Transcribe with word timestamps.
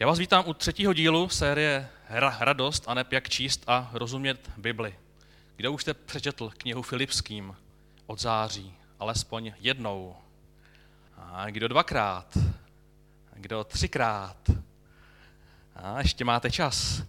Já 0.00 0.06
vás 0.06 0.18
vítám 0.18 0.44
u 0.46 0.54
třetího 0.54 0.92
dílu 0.92 1.28
série 1.28 1.88
Radost 2.38 2.84
a 2.86 2.94
nep 2.94 3.12
jak 3.12 3.28
číst 3.28 3.64
a 3.66 3.90
rozumět 3.92 4.50
Bibli. 4.56 4.94
Kdo 5.56 5.72
už 5.72 5.82
jste 5.82 5.94
přečetl 5.94 6.50
knihu 6.56 6.82
Filipským 6.82 7.56
od 8.06 8.20
září, 8.20 8.74
alespoň 8.98 9.52
jednou? 9.60 10.16
A 11.16 11.50
kdo 11.50 11.68
dvakrát? 11.68 12.36
A 13.32 13.34
kdo 13.34 13.64
třikrát? 13.64 14.36
A 15.76 15.98
ještě 15.98 16.24
máte 16.24 16.50
čas. 16.50 17.02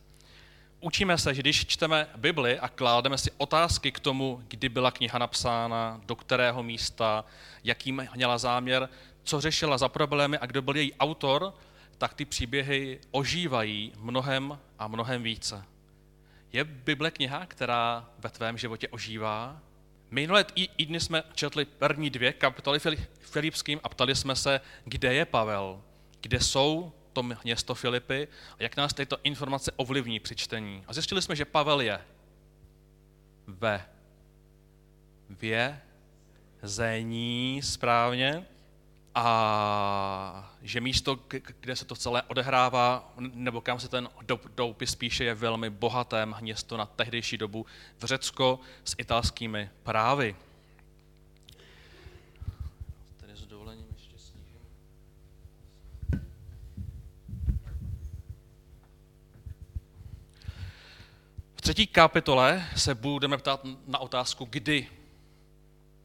Učíme 0.80 1.18
se, 1.18 1.34
že 1.34 1.42
když 1.42 1.66
čteme 1.66 2.08
Bibli 2.18 2.60
a 2.60 2.68
kládeme 2.68 3.18
si 3.18 3.32
otázky 3.38 3.92
k 3.92 4.00
tomu, 4.00 4.44
kdy 4.48 4.70
byla 4.70 4.92
kniha 4.92 5.20
napsána, 5.20 6.02
do 6.06 6.16
kterého 6.16 6.64
místa, 6.64 7.26
jaký 7.64 7.92
měla 7.92 8.38
záměr, 8.38 8.90
co 9.24 9.42
řešila 9.42 9.78
za 9.78 9.90
problémy 9.90 10.38
a 10.38 10.46
kdo 10.46 10.62
byl 10.62 10.76
její 10.76 10.94
autor, 10.94 11.54
tak 12.02 12.14
ty 12.14 12.26
příběhy 12.26 13.00
ožívají 13.12 13.94
mnohem 13.98 14.60
a 14.80 14.88
mnohem 14.88 15.24
více. 15.24 15.66
Je 16.54 16.64
Bible 16.64 17.12
kniha, 17.12 17.46
která 17.46 18.10
ve 18.20 18.30
tvém 18.30 18.58
životě 18.58 18.88
ožívá? 18.88 19.62
Minulé 20.12 20.44
týdny 20.44 21.00
jsme 21.00 21.24
četli 21.34 21.66
první 21.66 22.10
dvě 22.10 22.34
kapitoly 22.34 22.80
Filipským 23.20 23.80
a 23.84 23.90
ptali 23.90 24.16
jsme 24.16 24.36
se, 24.36 24.62
kde 24.84 25.14
je 25.14 25.26
Pavel, 25.26 25.82
kde 26.22 26.40
jsou 26.40 26.94
to 27.14 27.24
město 27.24 27.76
Filipy 27.76 28.28
a 28.60 28.64
jak 28.64 28.78
nás 28.78 28.94
tyto 28.94 29.18
informace 29.24 29.72
ovlivní 29.76 30.20
při 30.20 30.36
čtení. 30.36 30.84
A 30.88 30.94
zjistili 30.94 31.22
jsme, 31.22 31.36
že 31.36 31.46
Pavel 31.46 31.82
je 31.82 32.02
ve 33.48 33.86
vězení 36.62 37.62
správně, 37.64 38.46
a 39.16 40.54
že 40.62 40.82
místo, 40.82 41.20
kde 41.60 41.76
se 41.76 41.86
to 41.86 41.96
celé 41.96 42.22
odehrává, 42.22 43.14
nebo 43.18 43.62
kam 43.62 43.80
se 43.80 43.88
ten 43.88 44.10
doupis 44.56 44.96
píše, 44.96 45.24
je 45.24 45.36
velmi 45.36 45.70
bohaté 45.70 46.26
město 46.26 46.78
na 46.78 46.86
tehdejší 46.86 47.38
dobu 47.38 47.66
v 47.98 48.06
Řecko 48.06 48.60
s 48.84 48.96
italskými 48.98 49.70
právy. 49.84 50.36
V 61.56 61.62
třetí 61.62 61.88
kapitole 61.88 62.66
se 62.76 62.96
budeme 62.96 63.38
ptát 63.38 63.62
na 63.88 64.00
otázku, 64.00 64.48
kdy 64.50 64.88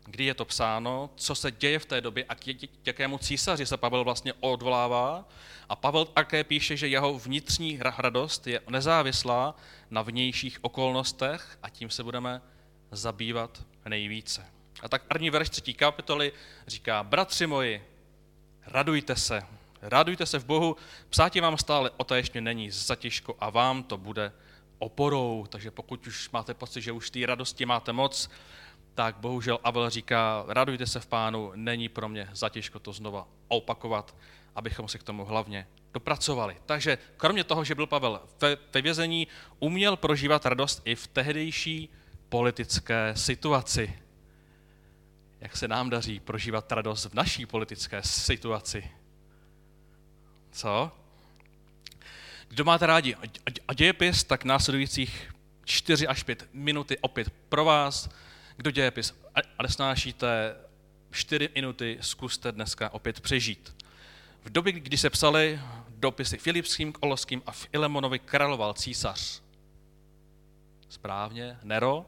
kdy 0.07 0.25
je 0.25 0.35
to 0.35 0.45
psáno, 0.45 1.11
co 1.17 1.35
se 1.35 1.51
děje 1.51 1.79
v 1.79 1.87
té 1.87 2.01
době 2.01 2.25
a 2.29 2.35
k 2.35 2.87
jakému 2.87 3.19
císaři 3.19 3.67
se 3.67 3.77
Pavel 3.77 4.05
vlastně 4.05 4.33
odvolává. 4.41 5.29
A 5.69 5.77
Pavel 5.77 6.05
také 6.05 6.45
píše, 6.45 6.77
že 6.77 6.89
jeho 6.89 7.19
vnitřní 7.19 7.79
radost 7.99 8.47
je 8.47 8.61
nezávislá 8.69 9.57
na 9.91 10.03
vnějších 10.03 10.59
okolnostech 10.63 11.59
a 11.63 11.69
tím 11.69 11.91
se 11.91 12.03
budeme 12.03 12.43
zabývat 12.91 13.63
nejvíce. 13.89 14.47
A 14.83 14.89
tak 14.89 15.03
první 15.03 15.31
verš 15.31 15.49
třetí 15.49 15.75
kapitoly 15.75 16.33
říká, 16.67 17.03
bratři 17.03 17.47
moji, 17.47 17.85
radujte 18.67 19.17
se, 19.17 19.43
radujte 19.83 20.27
se 20.27 20.39
v 20.39 20.45
Bohu, 20.45 20.77
psátě 21.09 21.41
vám 21.41 21.59
stále 21.59 21.91
otéžně 21.97 22.41
není 22.41 22.71
zatěžko 22.71 23.37
a 23.41 23.51
vám 23.51 23.83
to 23.83 23.97
bude 23.97 24.33
oporou. 24.79 25.47
Takže 25.49 25.71
pokud 25.71 26.07
už 26.07 26.31
máte 26.31 26.55
pocit, 26.55 26.83
že 26.83 26.93
už 26.93 27.11
té 27.11 27.27
radosti 27.27 27.67
máte 27.67 27.93
moc, 27.93 28.31
tak 28.97 29.17
bohužel 29.17 29.59
Avel 29.65 29.91
říká, 29.91 30.45
radujte 30.49 30.87
se 30.87 31.01
v 31.01 31.07
pánu, 31.07 31.53
není 31.55 31.89
pro 31.89 32.09
mě 32.09 32.29
zatěžko 32.33 32.79
to 32.79 32.93
znova 32.93 33.29
opakovat, 33.49 34.17
abychom 34.55 34.89
si 34.89 34.99
k 34.99 35.03
tomu 35.03 35.25
hlavně 35.25 35.67
dopracovali. 35.95 36.57
Takže 36.67 36.99
kromě 37.17 37.45
toho, 37.45 37.65
že 37.65 37.75
byl 37.75 37.87
Pavel 37.87 38.21
ve, 38.41 38.57
ve 38.73 38.83
vězení, 38.83 39.29
uměl 39.59 39.97
prožívat 39.97 40.47
radost 40.47 40.83
i 40.85 40.95
v 40.95 41.07
tehdejší 41.07 41.89
politické 42.29 43.13
situaci. 43.17 43.99
Jak 45.41 45.57
se 45.57 45.69
nám 45.69 45.91
daří 45.91 46.21
prožívat 46.21 46.73
radost 46.73 47.05
v 47.05 47.15
naší 47.15 47.47
politické 47.47 48.03
situaci? 48.03 48.91
Co? 50.51 50.93
Kdo 52.49 52.65
máte 52.65 52.87
rádi 52.87 53.17
dějepis, 53.75 54.25
tak 54.25 54.45
následujících 54.45 55.33
4 55.65 56.07
až 56.07 56.23
5 56.23 56.49
minuty 56.53 56.99
opět 56.99 57.31
pro 57.49 57.65
vás 57.65 58.09
kdo 58.57 58.71
dějepis 58.71 59.15
a 59.59 59.63
nesnášíte 59.63 60.57
čtyři 61.11 61.49
minuty, 61.55 61.99
zkuste 62.01 62.53
dneska 62.53 62.93
opět 62.93 63.21
přežít. 63.21 63.77
V 64.45 64.51
době, 64.51 64.73
kdy 64.73 64.99
se 64.99 65.11
psali 65.11 65.61
dopisy 65.89 66.39
Filipským, 66.39 66.93
Koloským 66.93 67.43
a 67.47 67.53
Filemonovi, 67.53 68.19
královal 68.19 68.75
císař. 68.75 69.43
Správně, 70.89 71.59
Nero. 71.63 72.07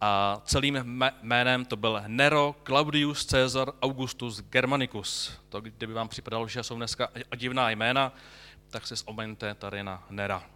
A 0.00 0.42
celým 0.44 1.02
jménem 1.22 1.64
to 1.64 1.76
byl 1.76 2.02
Nero 2.06 2.54
Claudius 2.66 3.24
Caesar 3.24 3.72
Augustus 3.82 4.40
Germanicus. 4.40 5.32
To, 5.48 5.60
kdyby 5.60 5.92
vám 5.92 6.08
připadalo, 6.08 6.48
že 6.48 6.62
jsou 6.62 6.76
dneska 6.76 7.08
divná 7.36 7.70
jména, 7.70 8.12
tak 8.70 8.86
se 8.86 8.94
vzpomeňte 8.94 9.54
tady 9.54 9.82
na 9.82 10.06
Nera. 10.10 10.51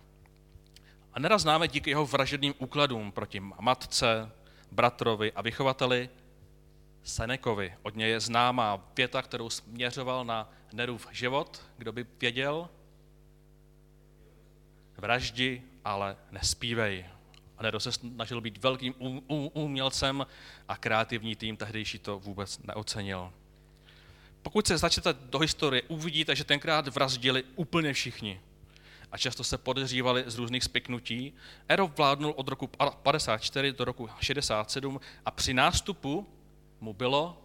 A 1.17 1.21
neraz 1.21 1.43
známe 1.43 1.69
díky 1.69 1.91
jeho 1.91 2.07
vražedným 2.07 2.55
úkladům 2.59 3.13
proti 3.13 3.41
matce, 3.41 4.33
bratrovi 4.73 5.33
a 5.33 5.43
vychovateli 5.43 6.11
Senekovi. 7.03 7.75
Od 7.83 7.97
něj 7.97 8.11
je 8.11 8.21
známá 8.21 8.93
věta, 8.97 9.23
kterou 9.23 9.51
směřoval 9.51 10.25
na 10.25 10.51
Nerův 10.73 11.09
život. 11.13 11.63
Kdo 11.79 11.93
by 11.93 12.07
věděl? 12.21 12.69
Vraždi, 14.97 15.63
ale 15.85 16.17
nespívej. 16.31 17.07
A 17.59 17.63
Nero 17.63 17.81
se 17.81 17.93
snažil 17.93 18.41
být 18.41 18.63
velkým 18.63 18.95
umělcem 19.53 20.27
a 20.69 20.77
kreativní 20.77 21.37
tým 21.37 21.57
tehdejší 21.57 21.99
to 21.99 22.19
vůbec 22.19 22.59
neocenil. 22.59 23.33
Pokud 24.43 24.67
se 24.67 24.79
začnete 24.79 25.13
do 25.13 25.39
historie, 25.39 25.83
uvidíte, 25.83 26.37
že 26.37 26.45
tenkrát 26.45 26.89
vraždili 26.89 27.45
úplně 27.55 27.93
všichni 27.93 28.41
a 29.13 29.19
často 29.19 29.45
se 29.45 29.59
podezřívali 29.59 30.25
z 30.27 30.39
různých 30.39 30.65
spiknutí. 30.65 31.33
Ero 31.69 31.87
vládnul 31.87 32.35
od 32.37 32.49
roku 32.49 32.71
54 33.03 33.73
do 33.73 33.85
roku 33.85 34.09
67 34.21 35.01
a 35.25 35.31
při 35.31 35.55
nástupu 35.55 36.27
mu 36.81 36.93
bylo, 36.93 37.43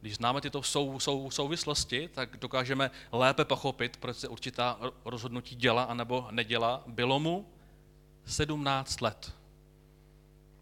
když 0.00 0.14
známe 0.14 0.40
tyto 0.40 0.62
sou, 0.62 1.00
sou, 1.00 1.30
souvislosti, 1.30 2.08
tak 2.14 2.36
dokážeme 2.36 2.90
lépe 3.12 3.44
pochopit, 3.44 3.96
proč 3.96 4.16
se 4.16 4.28
určitá 4.28 4.78
rozhodnutí 5.04 5.56
děla 5.56 5.82
anebo 5.82 6.28
neděla. 6.30 6.82
Bylo 6.86 7.20
mu 7.20 7.48
17 8.24 9.00
let. 9.00 9.32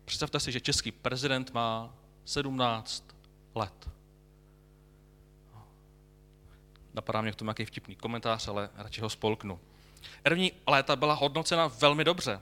Představte 0.04 0.40
si, 0.40 0.52
že 0.52 0.60
český 0.60 0.92
prezident 0.92 1.54
má 1.54 1.94
17 2.24 3.04
let. 3.54 3.90
Napadá 6.94 7.20
mě 7.20 7.32
k 7.32 7.36
tomu 7.36 7.48
nějaký 7.48 7.64
vtipný 7.64 7.96
komentář, 7.96 8.48
ale 8.48 8.70
radši 8.76 9.00
ho 9.00 9.10
spolknu. 9.10 9.60
První 10.22 10.52
léta 10.66 10.96
byla 10.96 11.14
hodnocena 11.14 11.66
velmi 11.66 12.04
dobře. 12.04 12.40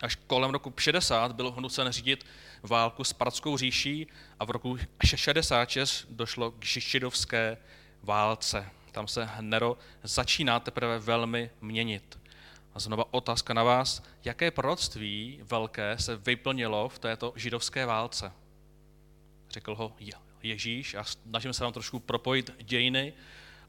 Až 0.00 0.14
kolem 0.14 0.50
roku 0.50 0.74
60 0.78 1.32
byl 1.32 1.54
nucen 1.60 1.92
řídit 1.92 2.26
válku 2.62 3.04
s 3.04 3.12
Pradskou 3.12 3.56
říší 3.56 4.06
a 4.40 4.44
v 4.44 4.50
roku 4.50 4.78
66 5.04 6.06
došlo 6.10 6.50
k 6.50 6.64
židovské 6.64 7.56
válce. 8.02 8.66
Tam 8.92 9.08
se 9.08 9.28
Nero 9.40 9.78
začíná 10.02 10.60
teprve 10.60 10.98
velmi 10.98 11.50
měnit. 11.60 12.18
A 12.74 12.78
znova 12.78 13.04
otázka 13.10 13.54
na 13.54 13.62
vás, 13.62 14.02
jaké 14.24 14.50
proroctví 14.50 15.40
velké 15.42 15.98
se 15.98 16.16
vyplnilo 16.16 16.88
v 16.88 16.98
této 16.98 17.32
židovské 17.36 17.86
válce? 17.86 18.32
Řekl 19.50 19.74
ho 19.74 19.96
Ježíš 20.42 20.94
a 20.94 21.04
snažím 21.04 21.52
se 21.52 21.64
vám 21.64 21.72
trošku 21.72 22.00
propojit 22.00 22.50
dějiny 22.62 23.12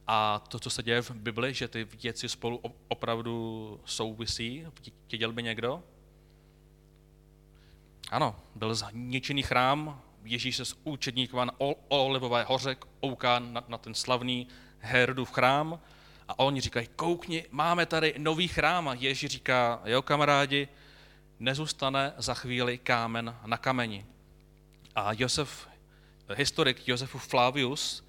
a 0.07 0.39
to, 0.39 0.59
co 0.59 0.69
se 0.69 0.83
děje 0.83 1.01
v 1.01 1.12
Bibli, 1.12 1.54
že 1.54 1.68
ty 1.68 1.83
věci 1.83 2.30
spolu 2.30 2.62
opravdu 2.88 3.80
souvisí, 3.86 4.65
věděl 5.12 5.33
by 5.33 5.44
někdo? 5.44 5.83
Ano, 8.12 8.36
byl 8.56 8.75
zničený 8.75 9.44
chrám, 9.44 10.01
Ježíš 10.24 10.56
se 10.56 10.65
z 10.65 10.75
účetníkova 10.83 11.45
na 11.45 11.54
Olivové 11.88 12.44
hoře 12.44 12.75
kouká 13.00 13.39
na, 13.39 13.63
na 13.68 13.77
ten 13.77 13.94
slavný 13.94 14.48
Herodův 14.80 15.31
chrám 15.31 15.80
a 16.27 16.39
oni 16.39 16.62
říkají, 16.62 16.88
koukni, 16.95 17.45
máme 17.51 17.86
tady 17.86 18.13
nový 18.18 18.48
chrám. 18.48 18.88
A 18.88 18.94
Ježíš 18.94 19.31
říká, 19.31 19.81
jo 19.86 20.01
kamarádi, 20.01 20.68
nezůstane 21.39 22.13
za 22.18 22.33
chvíli 22.33 22.77
kámen 22.77 23.36
na 23.45 23.57
kameni. 23.57 24.06
A 24.95 25.12
Josef, 25.18 25.68
historik 26.36 26.88
Josefu 26.88 27.18
Flavius, 27.18 28.06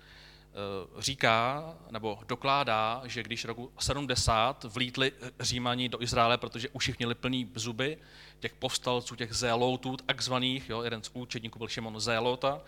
říká 0.99 1.75
nebo 1.91 2.19
dokládá, 2.29 3.03
že 3.05 3.23
když 3.23 3.45
roku 3.45 3.73
70 3.79 4.65
vlítli 4.65 5.13
Římani 5.41 5.89
do 5.89 6.03
Izraele, 6.03 6.39
protože 6.39 6.69
už 6.69 6.89
jich 6.89 6.99
měli 6.99 7.15
plný 7.15 7.51
zuby, 7.55 7.99
těch 8.41 8.55
povstalců, 8.55 9.17
těch 9.17 9.33
zélotů, 9.33 9.97
takzvaných, 9.97 10.71
jo, 10.71 10.83
jeden 10.83 11.03
z 11.03 11.11
účetníků 11.15 11.59
byl 11.59 11.69
Šimon 11.69 12.01
Zélota, 12.01 12.61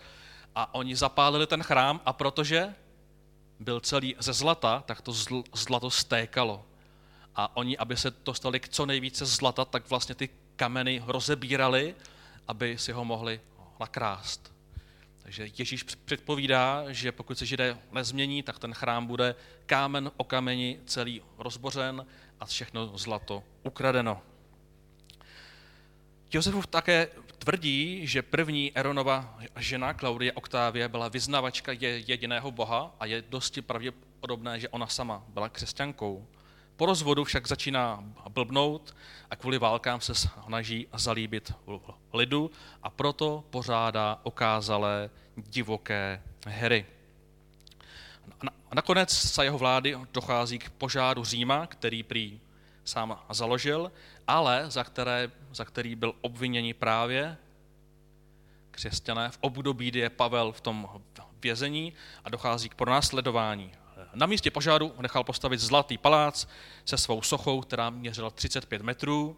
a 0.55 0.73
oni 0.73 0.95
zapálili 0.95 1.47
ten 1.47 1.63
chrám 1.63 2.01
a 2.05 2.13
protože 2.13 2.75
byl 3.59 3.79
celý 3.79 4.15
ze 4.19 4.33
zlata, 4.33 4.83
tak 4.85 5.01
to 5.01 5.13
zlato 5.53 5.91
stékalo. 5.91 6.65
A 7.35 7.57
oni, 7.57 7.77
aby 7.77 7.97
se 7.97 8.11
dostali 8.25 8.59
k 8.59 8.69
co 8.69 8.85
nejvíce 8.85 9.25
zlata, 9.25 9.65
tak 9.65 9.89
vlastně 9.89 10.15
ty 10.15 10.29
kameny 10.55 11.03
rozebírali, 11.05 11.95
aby 12.47 12.77
si 12.77 12.91
ho 12.91 13.05
mohli 13.05 13.41
nakrást. 13.79 14.53
Takže 15.23 15.49
Ježíš 15.57 15.83
předpovídá, 15.83 16.85
že 16.87 17.11
pokud 17.11 17.37
se 17.37 17.45
židé 17.45 17.77
nezmění, 17.91 18.43
tak 18.43 18.59
ten 18.59 18.73
chrám 18.73 19.07
bude 19.07 19.35
kámen 19.65 20.11
o 20.17 20.23
kameni 20.23 20.79
celý 20.85 21.21
rozbořen 21.37 22.05
a 22.39 22.45
všechno 22.45 22.97
zlato 22.97 23.43
ukradeno. 23.63 24.21
Josefův 26.33 26.67
také 26.67 27.07
tvrdí, 27.37 28.07
že 28.07 28.21
první 28.21 28.71
Eronova 28.77 29.39
žena 29.57 29.93
Klaudie 29.93 30.33
Oktávie 30.33 30.89
byla 30.89 31.07
vyznavačka 31.07 31.71
jediného 31.71 32.51
boha 32.51 32.95
a 32.99 33.05
je 33.05 33.23
dosti 33.29 33.61
pravděpodobné, 33.61 34.59
že 34.59 34.69
ona 34.69 34.87
sama 34.87 35.23
byla 35.27 35.49
křesťankou. 35.49 36.27
Po 36.81 36.85
rozvodu 36.85 37.23
však 37.23 37.47
začíná 37.47 38.03
blbnout 38.29 38.95
a 39.29 39.35
kvůli 39.35 39.57
válkám 39.57 40.01
se 40.01 40.15
snaží 40.15 40.87
zalíbit 40.93 41.53
lidu 42.13 42.51
a 42.83 42.89
proto 42.89 43.43
pořádá 43.49 44.19
okázalé 44.23 45.09
divoké 45.37 46.21
hry. 46.47 46.85
Nakonec 48.73 49.33
za 49.33 49.43
jeho 49.43 49.57
vlády 49.57 49.97
dochází 50.13 50.59
k 50.59 50.69
požáru 50.69 51.23
Říma, 51.23 51.67
který 51.67 52.03
prý 52.03 52.39
sám 52.85 53.19
založil, 53.29 53.91
ale 54.27 54.65
za, 54.67 54.83
které, 54.83 55.31
za 55.51 55.65
který 55.65 55.95
byl 55.95 56.13
obviněni 56.21 56.73
právě 56.73 57.37
křesťané 58.71 59.29
v 59.29 59.37
období, 59.41 59.87
kdy 59.87 59.99
je 59.99 60.09
Pavel 60.09 60.51
v 60.51 60.61
tom 60.61 60.89
vězení 61.41 61.93
a 62.25 62.29
dochází 62.29 62.69
k 62.69 62.75
pronásledování. 62.75 63.71
Na 64.13 64.25
místě 64.25 64.51
požáru 64.51 64.93
nechal 64.99 65.23
postavit 65.23 65.59
zlatý 65.59 65.97
palác 65.97 66.47
se 66.85 66.97
svou 66.97 67.21
sochou, 67.21 67.61
která 67.61 67.89
měřila 67.89 68.29
35 68.29 68.81
metrů 68.81 69.37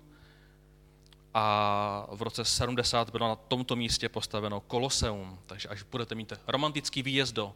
a 1.34 2.08
v 2.12 2.22
roce 2.22 2.46
70 2.46 3.10
bylo 3.10 3.28
na 3.28 3.36
tomto 3.36 3.76
místě 3.76 4.10
postaveno 4.10 4.60
Koloseum. 4.60 5.40
Takže 5.46 5.70
až 5.70 5.84
budete 5.84 6.16
mít 6.16 6.34
romantický 6.48 7.04
výjezd 7.04 7.36
do 7.36 7.54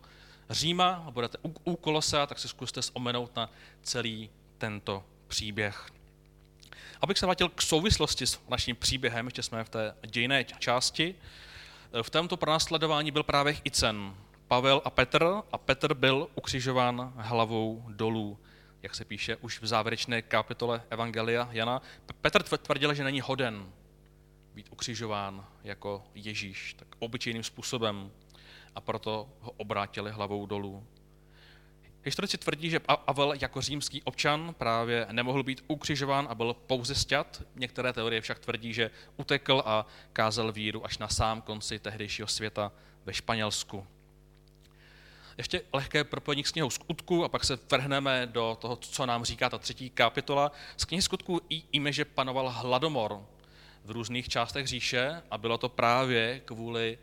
Říma 0.49 1.03
a 1.07 1.11
budete 1.11 1.37
u, 1.43 1.53
u 1.63 1.75
Kolosea, 1.75 2.25
tak 2.25 2.39
si 2.39 2.47
zkuste 2.47 2.81
vzpomenout 2.81 3.35
na 3.35 3.49
celý 3.81 4.29
tento 4.57 5.03
příběh. 5.27 5.89
Abych 7.01 7.17
se 7.17 7.25
vrátil 7.25 7.49
k 7.49 7.61
souvislosti 7.61 8.27
s 8.27 8.39
naším 8.49 8.75
příběhem, 8.75 9.25
ještě 9.27 9.43
jsme 9.43 9.63
v 9.63 9.69
té 9.69 9.95
dějné 10.07 10.43
části, 10.43 11.15
v 12.01 12.09
tomto 12.09 12.37
pronásledování 12.37 13.11
byl 13.11 13.23
právě 13.23 13.57
Icen, 13.63 14.15
Pavel 14.47 14.81
a 14.85 14.89
Petr 14.89 15.25
a 15.51 15.57
Petr 15.57 15.93
byl 15.93 16.27
ukřižován 16.35 17.13
hlavou 17.17 17.85
dolů, 17.89 18.39
jak 18.81 18.95
se 18.95 19.05
píše 19.05 19.35
už 19.35 19.61
v 19.61 19.67
závěrečné 19.67 20.21
kapitole 20.21 20.83
Evangelia 20.89 21.49
Jana. 21.51 21.81
Petr 22.21 22.43
tvrdil, 22.43 22.93
že 22.93 23.03
není 23.03 23.21
hoden 23.21 23.71
být 24.53 24.67
ukřižován 24.71 25.45
jako 25.63 26.03
Ježíš, 26.15 26.73
tak 26.73 26.87
obyčejným 26.99 27.43
způsobem 27.43 28.11
a 28.75 28.81
proto 28.81 29.29
ho 29.39 29.51
obrátili 29.51 30.11
hlavou 30.11 30.45
dolů. 30.45 30.87
Historici 32.03 32.37
tvrdí, 32.37 32.69
že 32.69 32.79
Pavel 32.79 33.33
jako 33.41 33.61
římský 33.61 34.03
občan 34.03 34.55
právě 34.57 35.07
nemohl 35.11 35.43
být 35.43 35.63
ukřižován 35.67 36.27
a 36.29 36.35
byl 36.35 36.53
pouze 36.53 36.95
sťat. 36.95 37.41
Některé 37.55 37.93
teorie 37.93 38.21
však 38.21 38.39
tvrdí, 38.39 38.73
že 38.73 38.91
utekl 39.17 39.63
a 39.65 39.85
kázal 40.13 40.51
víru 40.51 40.85
až 40.85 40.97
na 40.97 41.07
sám 41.07 41.41
konci 41.41 41.79
tehdejšího 41.79 42.27
světa 42.27 42.71
ve 43.05 43.13
Španělsku. 43.13 43.87
Ještě 45.37 45.61
lehké 45.73 46.03
propojení 46.03 46.43
s 46.43 46.51
knihou 46.51 46.69
skutku 46.69 47.23
a 47.23 47.29
pak 47.29 47.43
se 47.43 47.59
vrhneme 47.71 48.25
do 48.31 48.57
toho, 48.61 48.75
co 48.75 49.05
nám 49.05 49.25
říká 49.25 49.49
ta 49.49 49.57
třetí 49.57 49.89
kapitola. 49.89 50.51
Z 50.77 50.85
knihy 50.85 51.01
skutku 51.01 51.41
víme, 51.73 51.91
že 51.91 52.05
panoval 52.05 52.49
hladomor 52.49 53.25
v 53.83 53.91
různých 53.91 54.29
částech 54.29 54.67
říše 54.67 55.21
a 55.31 55.37
bylo 55.37 55.57
to 55.57 55.69
právě 55.69 56.41
kvůli 56.45 56.97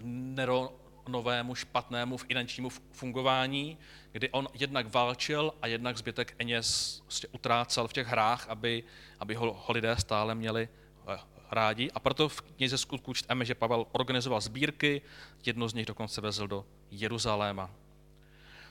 Neronovému 0.00 1.54
špatnému 1.54 2.16
finančnímu 2.16 2.68
fungování, 2.92 3.78
kdy 4.12 4.30
on 4.30 4.48
jednak 4.54 4.94
válčil 4.94 5.54
a 5.62 5.66
jednak 5.66 5.98
zbytek 5.98 6.34
Eněz 6.38 7.00
prostě 7.04 7.28
utrácel 7.28 7.88
v 7.88 7.92
těch 7.92 8.06
hrách, 8.06 8.48
aby, 8.48 8.84
aby 9.20 9.34
ho, 9.34 9.52
ho 9.66 9.72
lidé 9.72 9.96
stále 9.96 10.34
měli 10.34 10.68
eh, 11.08 11.18
rádi. 11.50 11.90
A 11.90 12.00
proto 12.00 12.28
v 12.28 12.40
knize 12.40 12.78
skutku 12.78 13.14
čteme, 13.14 13.44
že 13.44 13.54
Pavel 13.54 13.86
organizoval 13.92 14.40
sbírky, 14.40 15.02
jedno 15.46 15.68
z 15.68 15.74
nich 15.74 15.86
dokonce 15.86 16.20
vezl 16.20 16.46
do 16.46 16.64
Jeruzaléma. 16.90 17.70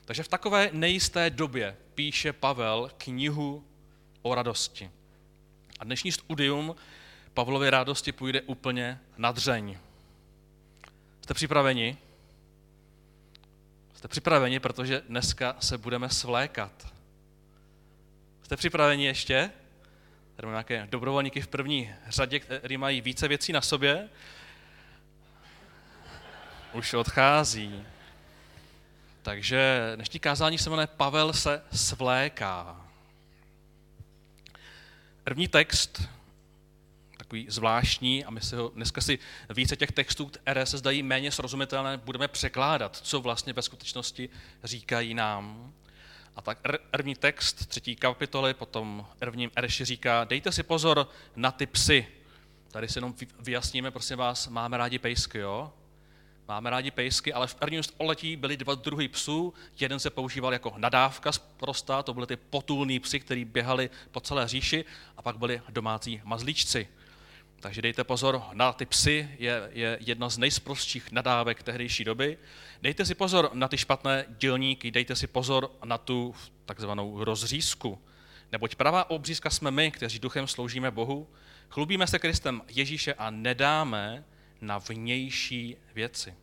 Takže 0.06 0.24
v 0.24 0.28
takové 0.28 0.70
nejisté 0.74 1.30
době 1.30 1.78
píše 1.96 2.34
Pavel 2.34 2.92
knihu 2.98 3.66
o 4.22 4.36
radosti. 4.36 4.92
A 5.80 5.84
dnešní 5.84 6.12
studium 6.12 6.76
Pavlově 7.34 7.70
radosti 7.70 8.12
půjde 8.12 8.42
úplně 8.42 9.00
na 9.18 9.32
dřeň. 9.32 9.78
Jste 11.22 11.34
připraveni? 11.34 11.98
Jste 13.94 14.08
připraveni, 14.08 14.60
protože 14.60 15.02
dneska 15.10 15.56
se 15.60 15.78
budeme 15.78 16.10
svlékat. 16.10 16.88
Jste 18.44 18.56
připraveni 18.56 19.06
ještě? 19.06 19.52
Tady 20.36 20.46
máme 20.46 20.56
nějaké 20.56 20.88
dobrovolníky 20.92 21.42
v 21.42 21.48
první 21.48 21.96
řadě, 22.08 22.40
kteří 22.40 22.78
mají 22.78 23.02
více 23.02 23.28
věcí 23.28 23.54
na 23.54 23.62
sobě. 23.62 24.10
Už 26.74 26.94
odchází. 26.94 27.86
Takže 29.28 29.92
dnešní 29.96 30.20
kázání 30.20 30.58
se 30.58 30.70
jmenuje 30.70 30.88
Pavel 30.88 31.34
se 31.34 31.62
svléká. 31.72 32.86
První 35.24 35.48
text, 35.48 36.02
takový 37.18 37.46
zvláštní, 37.50 38.26
a 38.26 38.30
my 38.30 38.42
si 38.42 38.56
ho 38.56 38.72
dneska 38.76 39.02
si 39.02 39.20
více 39.50 39.76
těch 39.76 39.92
textů, 39.92 40.26
které 40.26 40.66
se 40.66 40.78
zdají 40.78 41.04
méně 41.04 41.32
srozumitelné, 41.32 41.98
budeme 41.98 42.28
překládat, 42.28 42.98
co 42.98 43.22
vlastně 43.22 43.54
ve 43.54 43.62
skutečnosti 43.62 44.30
říkají 44.64 45.14
nám. 45.14 45.74
A 46.36 46.42
tak 46.42 46.60
první 46.92 47.16
text, 47.16 47.66
třetí 47.66 47.96
kapitoly, 47.96 48.54
potom 48.54 49.08
prvním 49.20 49.52
Ereši 49.56 49.86
říká, 49.86 50.24
dejte 50.24 50.52
si 50.52 50.64
pozor 50.64 51.10
na 51.36 51.52
ty 51.52 51.66
psy. 51.66 52.08
Tady 52.72 52.88
si 52.88 52.98
jenom 52.98 53.16
vyjasníme, 53.40 53.92
prosím 53.92 54.18
vás, 54.18 54.48
máme 54.48 54.78
rádi 54.78 55.00
pejsky, 55.00 55.38
jo? 55.38 55.74
Máme 56.48 56.70
rádi 56.70 56.92
pejsky, 56.92 57.34
ale 57.34 57.48
v 57.48 57.56
prvním 57.56 57.84
století 57.84 58.36
byly 58.36 58.58
dva 58.58 58.76
druhy 58.76 59.08
psů. 59.08 59.54
Jeden 59.80 60.00
se 60.00 60.10
používal 60.10 60.54
jako 60.54 60.74
nadávka 60.78 61.32
prostá, 61.58 62.04
to 62.04 62.14
byly 62.14 62.28
ty 62.28 62.36
potulní 62.36 63.00
psy, 63.00 63.20
kteří 63.20 63.46
běhali 63.46 63.90
po 64.12 64.20
celé 64.20 64.48
říši, 64.48 64.86
a 65.18 65.22
pak 65.22 65.38
byli 65.38 65.62
domácí 65.70 66.22
mazlíčci. 66.24 66.88
Takže 67.60 67.82
dejte 67.82 68.04
pozor 68.04 68.42
na 68.54 68.74
ty 68.74 68.86
psy, 68.86 69.30
je, 69.40 69.70
je 69.74 69.98
jedna 70.02 70.30
z 70.30 70.38
nejsprostších 70.38 71.12
nadávek 71.12 71.64
tehdejší 71.64 72.04
doby. 72.04 72.38
Dejte 72.82 73.06
si 73.06 73.16
pozor 73.16 73.50
na 73.54 73.68
ty 73.68 73.78
špatné 73.78 74.26
dělníky, 74.38 74.92
dejte 74.92 75.16
si 75.16 75.28
pozor 75.28 75.72
na 75.84 75.98
tu 75.98 76.36
takzvanou 76.66 77.24
rozřízku. 77.24 78.02
Neboť 78.52 78.76
pravá 78.76 79.10
obřízka 79.10 79.50
jsme 79.50 79.72
my, 79.72 79.92
kteří 79.92 80.20
duchem 80.20 80.48
sloužíme 80.48 80.92
Bohu, 80.92 81.28
chlubíme 81.70 82.08
se 82.08 82.20
Kristem 82.20 82.62
Ježíše 82.68 83.14
a 83.14 83.30
nedáme 83.30 84.24
na 84.62 84.78
vnější 84.78 85.78
věci. 85.94 86.34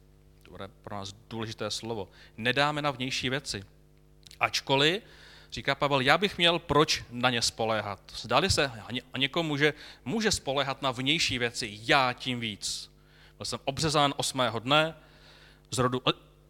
To 0.42 0.62
je 0.62 0.68
pro 0.83 0.97
nás 0.97 1.14
důležité 1.28 1.71
slovo. 1.71 2.09
Nedáme 2.37 2.83
na 2.83 2.90
vnější 2.90 3.30
věci. 3.30 3.64
Ačkoliv, 4.40 5.02
říká 5.52 5.75
Pavel, 5.75 6.00
já 6.00 6.18
bych 6.18 6.38
měl 6.38 6.59
proč 6.59 7.04
na 7.11 7.30
ně 7.30 7.42
spoléhat. 7.42 8.00
Zdali 8.16 8.50
se 8.50 8.73
a 9.12 9.18
někomu, 9.18 9.56
že 9.56 9.75
může 10.04 10.30
spoléhat 10.30 10.83
na 10.83 10.90
vnější 10.90 11.38
věci, 11.38 11.78
já 11.83 12.12
tím 12.12 12.40
víc. 12.40 12.90
Byl 13.37 13.47
jsem 13.47 13.59
obřezán 13.64 14.14
osmého 14.16 14.59
dne 14.59 14.94
z 15.71 15.78
rodu 15.78 16.02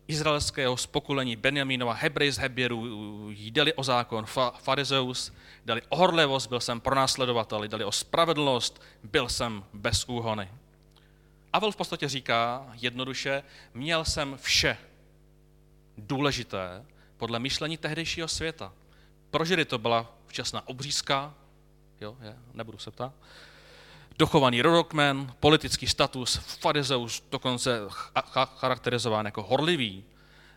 izraelského 0.09 0.77
spokulení 0.77 1.37
Benjamínova, 1.37 1.93
Hebrej 1.93 2.31
z 2.31 2.39
Heběru, 2.39 2.87
jdeli 3.31 3.75
o 3.75 3.85
zákon, 3.85 4.27
fa, 4.27 4.51
farizeus, 4.51 5.33
dali 5.65 5.83
o 5.89 5.97
horlivost, 5.97 6.49
byl 6.49 6.61
jsem 6.61 6.81
pronásledovatel, 6.81 7.69
dali 7.69 7.85
o 7.85 7.93
spravedlnost, 7.93 8.83
byl 9.03 9.29
jsem 9.29 9.65
bez 9.73 10.05
úhony. 10.05 10.49
Avel 11.55 11.73
v 11.73 11.77
podstatě 11.77 12.09
říká 12.09 12.67
jednoduše, 12.73 13.43
měl 13.75 14.05
jsem 14.05 14.39
vše 14.43 14.79
důležité 15.99 16.85
podle 17.17 17.39
myšlení 17.39 17.77
tehdejšího 17.77 18.29
světa. 18.29 18.73
Pro 19.31 19.45
Židy 19.45 19.65
to 19.65 19.79
byla 19.79 20.13
včasná 20.27 20.69
obřízka, 20.69 21.35
jo, 22.01 22.17
je, 22.23 22.37
nebudu 22.55 22.79
se 22.79 22.91
ptát, 22.91 23.13
dochovaný 24.19 24.63
rodokmen, 24.63 25.35
politický 25.41 25.87
status, 25.87 26.37
farizeus, 26.37 27.23
dokonce 27.31 27.81
charakterizován 28.57 29.27
jako 29.27 29.43
horlivý. 29.43 30.05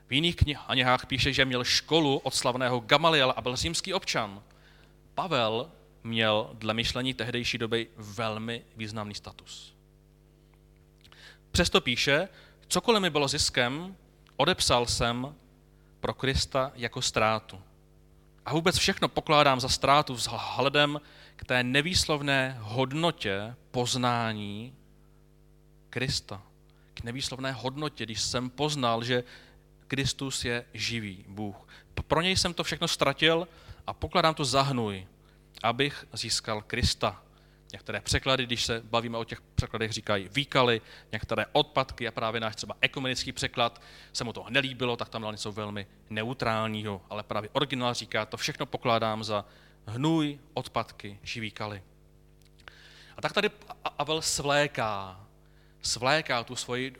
V 0.07 0.13
jiných 0.13 0.35
knihách 0.35 1.05
píše, 1.05 1.33
že 1.33 1.45
měl 1.45 1.63
školu 1.63 2.17
od 2.17 2.35
slavného 2.35 2.79
Gamaliela 2.79 3.33
a 3.33 3.41
byl 3.41 3.55
římský 3.55 3.93
občan. 3.93 4.43
Pavel 5.15 5.71
měl 6.03 6.49
dle 6.53 6.73
myšlení 6.73 7.13
tehdejší 7.13 7.57
doby 7.57 7.87
velmi 7.97 8.63
významný 8.75 9.15
status. 9.15 9.76
Přesto 11.57 11.81
píše, 11.81 12.27
cokoliv 12.67 13.01
mi 13.01 13.09
bylo 13.09 13.27
ziskem, 13.27 13.95
odepsal 14.35 14.85
jsem 14.85 15.35
pro 15.99 16.13
Krista 16.13 16.71
jako 16.75 17.01
ztrátu. 17.01 17.61
A 18.45 18.53
vůbec 18.53 18.77
všechno 18.77 19.07
pokládám 19.07 19.59
za 19.59 19.69
ztrátu 19.69 20.13
vzhledem 20.13 21.01
k 21.35 21.45
té 21.45 21.63
nevýslovné 21.63 22.57
hodnotě 22.59 23.55
poznání 23.71 24.75
Krista. 25.89 26.41
K 26.93 27.03
nevýslovné 27.03 27.51
hodnotě, 27.51 28.03
když 28.03 28.21
jsem 28.21 28.49
poznal, 28.49 29.03
že 29.03 29.23
Kristus 29.87 30.45
je 30.45 30.65
živý 30.73 31.25
Bůh. 31.27 31.67
Pro 32.07 32.21
něj 32.21 32.37
jsem 32.37 32.53
to 32.53 32.63
všechno 32.63 32.87
ztratil 32.87 33.47
a 33.87 33.93
pokládám 33.93 34.33
to 34.33 34.45
za 34.45 34.61
hnůj, 34.61 35.07
abych 35.63 36.05
získal 36.13 36.61
Krista. 36.61 37.23
Některé 37.71 38.01
překlady, 38.01 38.45
když 38.45 38.65
se 38.65 38.81
bavíme 38.83 39.17
o 39.17 39.23
těch 39.23 39.41
překladech, 39.41 39.91
říkají 39.91 40.29
výkaly, 40.31 40.81
některé 41.11 41.45
odpadky 41.51 42.07
a 42.07 42.11
právě 42.11 42.41
náš 42.41 42.55
třeba 42.55 42.75
ekumenický 42.81 43.31
překlad 43.31 43.81
se 44.13 44.23
mu 44.23 44.33
to 44.33 44.45
nelíbilo, 44.49 44.97
tak 44.97 45.09
tam 45.09 45.21
dal 45.21 45.31
něco 45.31 45.51
velmi 45.51 45.87
neutrálního, 46.09 47.01
ale 47.09 47.23
právě 47.23 47.49
originál 47.53 47.93
říká, 47.93 48.25
to 48.25 48.37
všechno 48.37 48.65
pokládám 48.65 49.23
za 49.23 49.45
hnůj, 49.85 50.39
odpadky, 50.53 51.19
živý 51.23 51.51
kaly. 51.51 51.83
A 53.17 53.21
tak 53.21 53.33
tady 53.33 53.49
Avel 53.97 54.21
svléká, 54.21 55.25
svléká 55.81 56.43
tu 56.43 56.55
svoji 56.55 56.95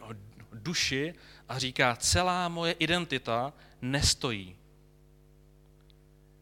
duši 0.53 1.13
a 1.49 1.59
říká, 1.59 1.95
celá 1.95 2.49
moje 2.49 2.71
identita 2.71 3.53
nestojí. 3.81 4.57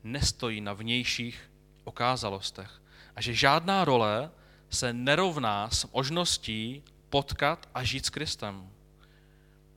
Nestojí 0.03 0.61
na 0.61 0.73
vnějších 0.73 1.51
okázalostech. 1.83 2.81
A 3.15 3.21
že 3.21 3.33
žádná 3.33 3.85
role 3.85 4.31
se 4.69 4.93
nerovná 4.93 5.69
s 5.69 5.91
možností 5.91 6.83
potkat 7.09 7.69
a 7.73 7.83
žít 7.83 8.05
s 8.05 8.09
Kristem. 8.09 8.69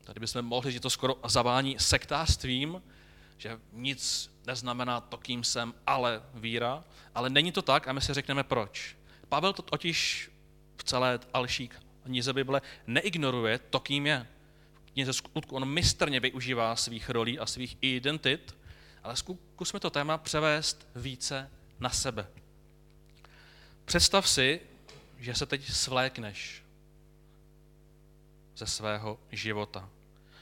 Tady 0.04 0.20
bychom 0.20 0.42
mohli 0.42 0.72
říct 0.72 0.82
to 0.82 0.90
skoro 0.90 1.16
zavání 1.26 1.76
sektářstvím, 1.78 2.82
že 3.38 3.58
nic 3.72 4.30
neznamená 4.46 5.00
to, 5.00 5.16
kým 5.16 5.44
jsem, 5.44 5.74
ale 5.86 6.22
víra. 6.34 6.84
Ale 7.14 7.30
není 7.30 7.52
to 7.52 7.62
tak 7.62 7.88
a 7.88 7.92
my 7.92 8.00
si 8.00 8.14
řekneme 8.14 8.44
proč. 8.44 8.96
Pavel 9.28 9.52
to 9.52 9.62
totiž 9.62 10.30
v 10.76 10.84
celé 10.84 11.18
další 11.34 11.70
knize 12.04 12.32
Bible 12.32 12.62
neignoruje 12.86 13.58
to, 13.58 13.80
kým 13.80 14.06
je. 14.06 14.26
V 14.86 14.90
knize 14.90 15.12
skutku 15.12 15.56
on 15.56 15.68
mistrně 15.68 16.20
využívá 16.20 16.76
svých 16.76 17.10
rolí 17.10 17.38
a 17.38 17.46
svých 17.46 17.76
identit, 17.80 18.56
ale 19.02 19.16
zkusme 19.16 19.80
to 19.80 19.90
téma 19.90 20.18
převést 20.18 20.88
více 20.96 21.50
na 21.80 21.90
sebe. 21.90 22.26
Představ 23.88 24.28
si, 24.28 24.60
že 25.18 25.34
se 25.34 25.46
teď 25.46 25.72
svlékneš 25.72 26.64
ze 28.56 28.66
svého 28.66 29.18
života. 29.32 29.90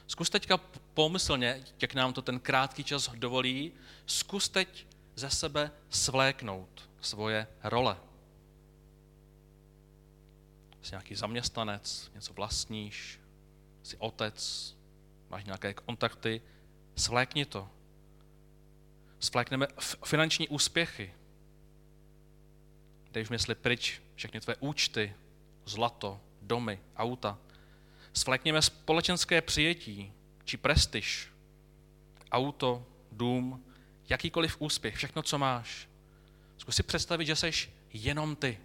Zkus 0.06 0.30
teďka 0.30 0.56
pomyslně, 0.94 1.64
jak 1.80 1.94
nám 1.94 2.12
to 2.12 2.22
ten 2.22 2.40
krátký 2.40 2.84
čas 2.84 3.10
dovolí, 3.14 3.72
zkus 4.06 4.48
teď 4.48 4.86
ze 5.16 5.30
sebe 5.30 5.70
svléknout 5.90 6.90
svoje 7.00 7.46
role. 7.62 7.96
Jsi 10.82 10.90
nějaký 10.90 11.14
zaměstnanec, 11.14 12.10
něco 12.14 12.32
vlastníš, 12.32 13.20
jsi 13.82 13.96
otec, 13.96 14.74
máš 15.28 15.44
nějaké 15.44 15.74
kontakty, 15.74 16.42
svlékni 16.96 17.44
to. 17.44 17.70
Svlékneme 19.20 19.66
finanční 20.04 20.48
úspěchy, 20.48 21.14
dej 23.16 23.24
v 23.24 23.30
mysli 23.30 23.54
pryč 23.54 24.02
všechny 24.14 24.40
tvé 24.40 24.56
účty, 24.60 25.14
zlato, 25.64 26.20
domy, 26.42 26.80
auta. 26.96 27.38
Svlékněme 28.12 28.62
společenské 28.62 29.40
přijetí 29.40 30.12
či 30.44 30.56
prestiž, 30.56 31.32
auto, 32.32 32.86
dům, 33.12 33.64
jakýkoliv 34.08 34.56
úspěch, 34.60 34.96
všechno, 34.96 35.22
co 35.22 35.38
máš. 35.38 35.88
Zkus 36.58 36.76
si 36.76 36.82
představit, 36.82 37.26
že 37.26 37.36
jsi 37.36 37.50
jenom 37.92 38.36
ty. 38.36 38.58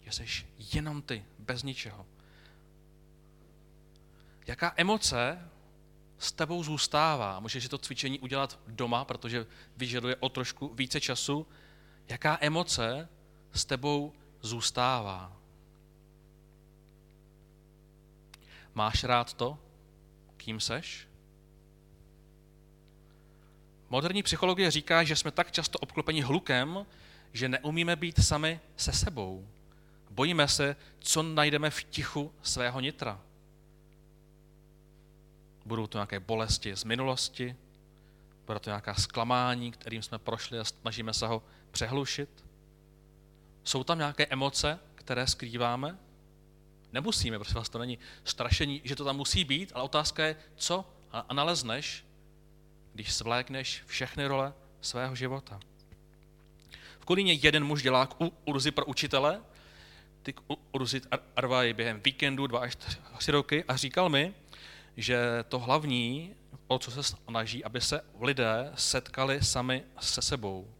Že 0.00 0.12
jsi 0.12 0.46
jenom 0.74 1.02
ty, 1.02 1.24
bez 1.38 1.62
ničeho. 1.62 2.06
Jaká 4.46 4.74
emoce 4.76 5.48
s 6.22 6.32
tebou 6.32 6.62
zůstává. 6.62 7.40
Můžeš 7.40 7.68
to 7.68 7.78
cvičení 7.78 8.20
udělat 8.20 8.58
doma, 8.66 9.04
protože 9.04 9.46
vyžaduje 9.76 10.16
o 10.16 10.28
trošku 10.28 10.74
více 10.74 11.00
času. 11.00 11.46
Jaká 12.08 12.38
emoce 12.40 13.08
s 13.52 13.64
tebou 13.64 14.12
zůstává? 14.40 15.36
Máš 18.74 19.04
rád 19.04 19.34
to, 19.34 19.58
kým 20.36 20.60
seš? 20.60 21.08
Moderní 23.90 24.22
psychologie 24.22 24.70
říká, 24.70 25.04
že 25.04 25.16
jsme 25.16 25.30
tak 25.30 25.52
často 25.52 25.78
obklopeni 25.78 26.20
hlukem, 26.20 26.86
že 27.32 27.48
neumíme 27.48 27.96
být 27.96 28.24
sami 28.24 28.60
se 28.76 28.92
sebou. 28.92 29.48
Bojíme 30.10 30.48
se, 30.48 30.76
co 30.98 31.22
najdeme 31.22 31.70
v 31.70 31.82
tichu 31.82 32.34
svého 32.42 32.80
nitra. 32.80 33.20
Budou 35.72 35.86
to 35.86 35.98
nějaké 35.98 36.20
bolesti 36.20 36.76
z 36.76 36.84
minulosti, 36.84 37.56
bude 38.46 38.58
to 38.58 38.70
nějaká 38.70 38.94
zklamání, 38.94 39.72
kterým 39.72 40.02
jsme 40.02 40.18
prošli 40.18 40.58
a 40.58 40.64
snažíme 40.64 41.14
se 41.14 41.26
ho 41.26 41.42
přehlušit. 41.70 42.44
Jsou 43.64 43.84
tam 43.84 43.98
nějaké 43.98 44.26
emoce, 44.26 44.78
které 44.94 45.26
skrýváme? 45.26 45.98
Nemusíme, 46.92 47.38
prosím 47.38 47.54
vás, 47.54 47.68
to 47.68 47.78
není 47.78 47.98
strašení, 48.24 48.80
že 48.84 48.96
to 48.96 49.04
tam 49.04 49.16
musí 49.16 49.44
být, 49.44 49.72
ale 49.74 49.84
otázka 49.84 50.24
je, 50.24 50.36
co 50.56 50.92
a 51.12 51.34
nalezneš, 51.34 52.04
když 52.94 53.12
svlékneš 53.12 53.82
všechny 53.86 54.26
role 54.26 54.52
svého 54.80 55.14
života. 55.14 55.60
V 56.98 57.04
Kolíně 57.04 57.32
jeden 57.32 57.64
muž 57.64 57.82
dělá 57.82 58.08
urzy 58.44 58.70
pro 58.70 58.84
učitele, 58.86 59.40
ty 60.22 60.34
urzy 60.72 61.00
arvají 61.36 61.72
během 61.72 62.00
víkendu 62.04 62.46
dva 62.46 62.60
až 62.60 62.76
tři 63.18 63.30
roky 63.30 63.64
a 63.64 63.76
říkal 63.76 64.08
mi, 64.08 64.34
že 64.96 65.44
to 65.48 65.58
hlavní, 65.58 66.34
o 66.66 66.78
co 66.78 66.90
se 66.90 67.02
snaží, 67.02 67.64
aby 67.64 67.80
se 67.80 68.00
lidé 68.20 68.72
setkali 68.74 69.42
sami 69.42 69.82
se 70.00 70.22
sebou. 70.22 70.74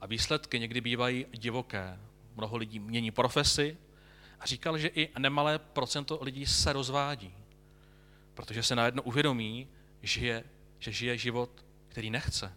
A 0.00 0.06
výsledky 0.06 0.58
někdy 0.60 0.80
bývají 0.80 1.26
divoké. 1.32 1.98
Mnoho 2.36 2.56
lidí 2.56 2.78
mění 2.78 3.10
profesi 3.10 3.76
a 4.40 4.46
říkal, 4.46 4.78
že 4.78 4.88
i 4.88 5.08
nemalé 5.18 5.58
procento 5.58 6.18
lidí 6.22 6.46
se 6.46 6.72
rozvádí, 6.72 7.34
protože 8.34 8.62
se 8.62 8.76
najednou 8.76 9.02
uvědomí, 9.02 9.68
že 10.02 10.20
žije, 10.20 10.44
že 10.78 10.92
žije 10.92 11.18
život, 11.18 11.64
který 11.88 12.10
nechce. 12.10 12.52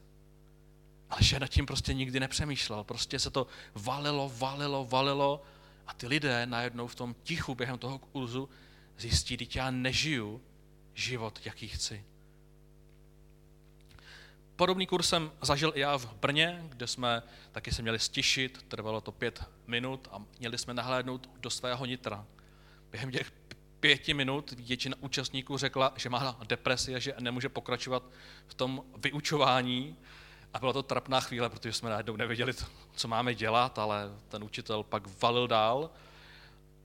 Ale 1.09 1.23
že 1.23 1.39
nad 1.39 1.47
tím 1.47 1.65
prostě 1.65 1.93
nikdy 1.93 2.19
nepřemýšlel. 2.19 2.83
Prostě 2.83 3.19
se 3.19 3.29
to 3.29 3.47
valilo, 3.75 4.31
valilo, 4.37 4.85
valilo 4.85 5.43
a 5.87 5.93
ty 5.93 6.07
lidé 6.07 6.45
najednou 6.45 6.87
v 6.87 6.95
tom 6.95 7.15
tichu 7.23 7.55
během 7.55 7.77
toho 7.77 7.99
kurzu 7.99 8.49
zjistí, 8.97 9.37
že 9.49 9.59
já 9.59 9.71
nežiju 9.71 10.41
život, 10.95 11.39
jaký 11.45 11.67
chci. 11.67 12.05
Podobný 14.55 14.87
kurz 14.87 15.09
jsem 15.09 15.31
zažil 15.41 15.71
i 15.75 15.79
já 15.79 15.97
v 15.97 16.13
Brně, 16.13 16.63
kde 16.69 16.87
jsme 16.87 17.23
taky 17.51 17.71
se 17.71 17.81
měli 17.81 17.99
stišit, 17.99 18.65
trvalo 18.67 19.01
to 19.01 19.11
pět 19.11 19.43
minut 19.67 20.07
a 20.11 20.21
měli 20.39 20.57
jsme 20.57 20.73
nahlédnout 20.73 21.29
do 21.37 21.49
svého 21.49 21.85
nitra. 21.85 22.25
Během 22.91 23.11
těch 23.11 23.31
pěti 23.79 24.13
minut 24.13 24.51
většina 24.51 24.95
účastníků 24.99 25.57
řekla, 25.57 25.93
že 25.95 26.09
má 26.09 26.39
depresi 26.47 26.95
a 26.95 26.99
že 26.99 27.13
nemůže 27.19 27.49
pokračovat 27.49 28.03
v 28.47 28.53
tom 28.53 28.83
vyučování. 28.97 29.97
A 30.53 30.59
byla 30.59 30.73
to 30.73 30.83
trapná 30.83 31.19
chvíle, 31.19 31.49
protože 31.49 31.73
jsme 31.73 31.89
najednou 31.89 32.15
nevěděli, 32.15 32.53
co 32.95 33.07
máme 33.07 33.35
dělat, 33.35 33.79
ale 33.79 34.11
ten 34.29 34.43
učitel 34.43 34.83
pak 34.83 35.21
valil 35.21 35.47
dál. 35.47 35.89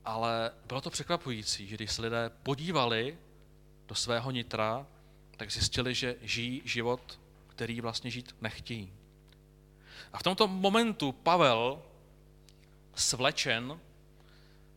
Ale 0.05 0.51
bylo 0.65 0.81
to 0.81 0.89
překvapující, 0.89 1.67
že 1.67 1.75
když 1.75 1.91
se 1.91 2.01
lidé 2.01 2.31
podívali 2.43 3.17
do 3.91 3.95
svého 3.95 4.31
nitra, 4.31 4.87
tak 5.37 5.51
zjistili, 5.51 5.95
že 5.95 6.15
žijí 6.21 6.61
život, 6.65 7.19
který 7.47 7.81
vlastně 7.81 8.11
žít 8.11 8.35
nechtějí. 8.41 8.93
A 10.13 10.17
v 10.17 10.23
tomto 10.23 10.47
momentu 10.47 11.11
Pavel, 11.11 11.81
svlečen, 12.95 13.79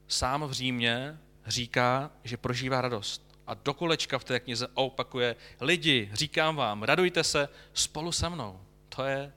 sám 0.08 0.42
v 0.42 0.52
Římě, 0.52 1.18
říká, 1.46 2.10
že 2.24 2.36
prožívá 2.36 2.80
radost. 2.80 3.22
A 3.46 3.54
do 3.54 3.74
kolečka 3.74 4.18
v 4.18 4.24
té 4.24 4.40
knize 4.40 4.66
opakuje, 4.74 5.36
lidi, 5.60 6.10
říkám 6.12 6.56
vám, 6.56 6.82
radujte 6.82 7.24
se 7.24 7.48
spolu 7.74 8.12
se 8.12 8.28
mnou. 8.28 8.60
To 8.88 9.04
je, 9.04 9.32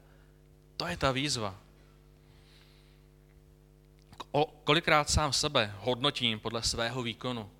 to 0.77 0.87
je 0.87 0.97
ta 0.97 1.11
výzva. 1.11 1.55
Kolikrát 4.63 5.09
sám 5.09 5.33
sebe 5.33 5.75
hodnotím 5.77 6.39
podle 6.39 6.63
svého 6.63 7.03
výkonu 7.03 7.56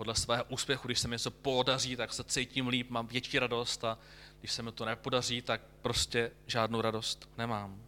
podle 0.00 0.14
svého 0.14 0.44
úspěchu, 0.48 0.88
když 0.88 0.98
se 0.98 1.08
mi 1.08 1.14
něco 1.14 1.30
podaří, 1.30 1.96
tak 1.96 2.12
se 2.12 2.24
cítím 2.24 2.68
líp, 2.68 2.90
mám 2.90 3.06
větší 3.06 3.38
radost 3.38 3.84
a 3.84 3.98
když 4.40 4.52
se 4.52 4.62
mi 4.62 4.72
to 4.72 4.84
nepodaří, 4.84 5.42
tak 5.42 5.60
prostě 5.82 6.30
žádnou 6.46 6.80
radost 6.80 7.28
nemám. 7.38 7.82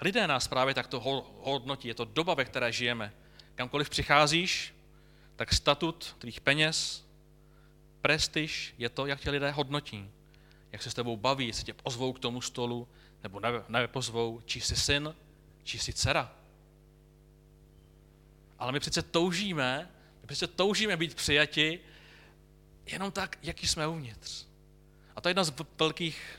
Lidé 0.00 0.26
nás 0.26 0.48
právě 0.48 0.74
takto 0.74 1.00
hodnotí, 1.40 1.88
je 1.88 1.94
to 1.94 2.04
doba, 2.04 2.34
ve 2.34 2.44
které 2.44 2.72
žijeme. 2.72 3.12
Kamkoliv 3.54 3.90
přicházíš, 3.90 4.74
tak 5.36 5.52
statut 5.52 6.16
tvých 6.18 6.40
peněz, 6.40 7.04
Prestiž 8.02 8.74
je 8.78 8.88
to, 8.88 9.06
jak 9.06 9.20
tě 9.20 9.30
lidé 9.30 9.50
hodnotí. 9.50 10.10
Jak 10.72 10.82
se 10.82 10.90
s 10.90 10.94
tebou 10.94 11.16
baví, 11.16 11.46
jestli 11.46 11.64
tě 11.64 11.74
pozvou 11.74 12.12
k 12.12 12.18
tomu 12.18 12.40
stolu, 12.40 12.88
nebo 13.22 13.40
nepozvou, 13.68 14.40
či 14.44 14.60
jsi 14.60 14.76
syn, 14.76 15.14
či 15.64 15.78
jsi 15.78 15.92
dcera. 15.92 16.32
Ale 18.58 18.72
my 18.72 18.80
přece 18.80 19.02
toužíme, 19.02 19.90
přece 20.32 20.46
toužíme 20.46 20.96
být 20.96 21.14
přijati 21.14 21.80
jenom 22.86 23.12
tak, 23.12 23.38
jaký 23.42 23.68
jsme 23.68 23.86
uvnitř. 23.86 24.46
A 25.16 25.20
to 25.20 25.28
je 25.28 25.30
jedna 25.30 25.44
z 25.44 25.52
velkých 25.78 26.38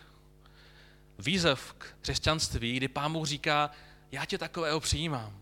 výzev 1.19 1.73
k 1.77 1.95
křesťanství, 2.01 2.77
kdy 2.77 2.87
pán 2.87 3.13
Bůh 3.13 3.27
říká, 3.27 3.71
já 4.11 4.25
tě 4.25 4.37
takového 4.37 4.79
přijímám. 4.79 5.41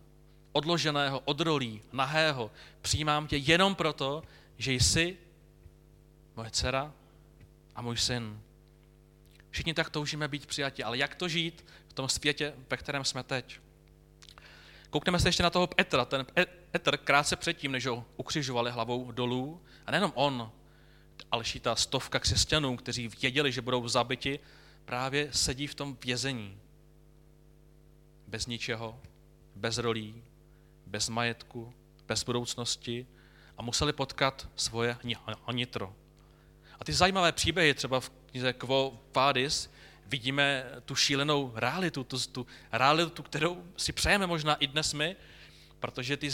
Odloženého, 0.51 1.19
odrolí, 1.19 1.81
nahého. 1.91 2.51
Přijímám 2.81 3.27
tě 3.27 3.37
jenom 3.37 3.75
proto, 3.75 4.23
že 4.57 4.73
jsi 4.73 5.17
moje 6.35 6.51
dcera 6.51 6.93
a 7.75 7.81
můj 7.81 7.97
syn. 7.97 8.41
Všichni 9.49 9.73
tak 9.73 9.89
toužíme 9.89 10.27
být 10.27 10.45
přijati, 10.45 10.83
ale 10.83 10.97
jak 10.97 11.15
to 11.15 11.27
žít 11.27 11.65
v 11.89 11.93
tom 11.93 12.09
světě, 12.09 12.53
ve 12.69 12.77
kterém 12.77 13.05
jsme 13.05 13.23
teď? 13.23 13.59
Koukneme 14.89 15.19
se 15.19 15.27
ještě 15.27 15.43
na 15.43 15.49
toho 15.49 15.67
Petra. 15.67 16.05
Ten 16.05 16.25
Petr 16.71 16.97
krátce 16.97 17.35
předtím, 17.35 17.71
než 17.71 17.85
ho 17.85 18.05
ukřižovali 18.17 18.71
hlavou 18.71 19.11
dolů, 19.11 19.61
a 19.85 19.91
nejenom 19.91 20.11
on, 20.15 20.51
ale 21.31 21.43
ta 21.61 21.75
stovka 21.75 22.19
křesťanů, 22.19 22.77
kteří 22.77 23.07
věděli, 23.07 23.51
že 23.51 23.61
budou 23.61 23.87
zabiti, 23.87 24.39
právě 24.85 25.29
sedí 25.33 25.67
v 25.67 25.75
tom 25.75 25.97
vězení. 26.05 26.59
Bez 28.27 28.47
ničeho, 28.47 28.99
bez 29.55 29.77
rolí, 29.77 30.23
bez 30.85 31.09
majetku, 31.09 31.73
bez 32.07 32.23
budoucnosti 32.23 33.07
a 33.57 33.61
museli 33.61 33.93
potkat 33.93 34.47
svoje 34.55 34.97
nitro. 35.51 35.95
A 36.79 36.83
ty 36.83 36.93
zajímavé 36.93 37.31
příběhy, 37.31 37.73
třeba 37.73 37.99
v 37.99 38.09
knize 38.09 38.53
Quo 38.53 38.99
Vadis, 39.15 39.71
vidíme 40.05 40.65
tu 40.85 40.95
šílenou 40.95 41.51
realitu, 41.55 42.03
tu, 42.03 42.19
tu 42.19 42.47
realitu, 42.71 43.23
kterou 43.23 43.63
si 43.77 43.93
přejeme 43.93 44.27
možná 44.27 44.55
i 44.55 44.67
dnes 44.67 44.93
my, 44.93 45.15
protože 45.79 46.17
ty 46.17 46.29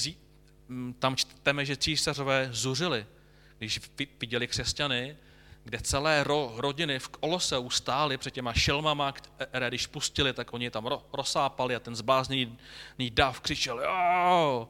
tam 0.99 1.15
čteme, 1.15 1.65
že 1.65 1.77
císařové 1.77 2.49
zuřili, 2.51 3.05
když 3.57 3.81
viděli 4.19 4.47
křesťany, 4.47 5.17
kde 5.63 5.79
celé 5.81 6.23
ro, 6.23 6.53
rodiny 6.57 6.99
v 6.99 7.07
Koloseu 7.07 7.69
stály 7.69 8.17
před 8.17 8.31
těma 8.31 8.53
šelmama, 8.53 9.11
které 9.11 9.67
když 9.67 9.87
pustili, 9.87 10.33
tak 10.33 10.53
oni 10.53 10.71
tam 10.71 10.85
ro, 10.85 11.05
rozsápali 11.13 11.75
a 11.75 11.79
ten 11.79 11.95
zblázněný 11.95 12.57
dav 13.09 13.39
křičel 13.39 13.79
jo! 13.79 14.69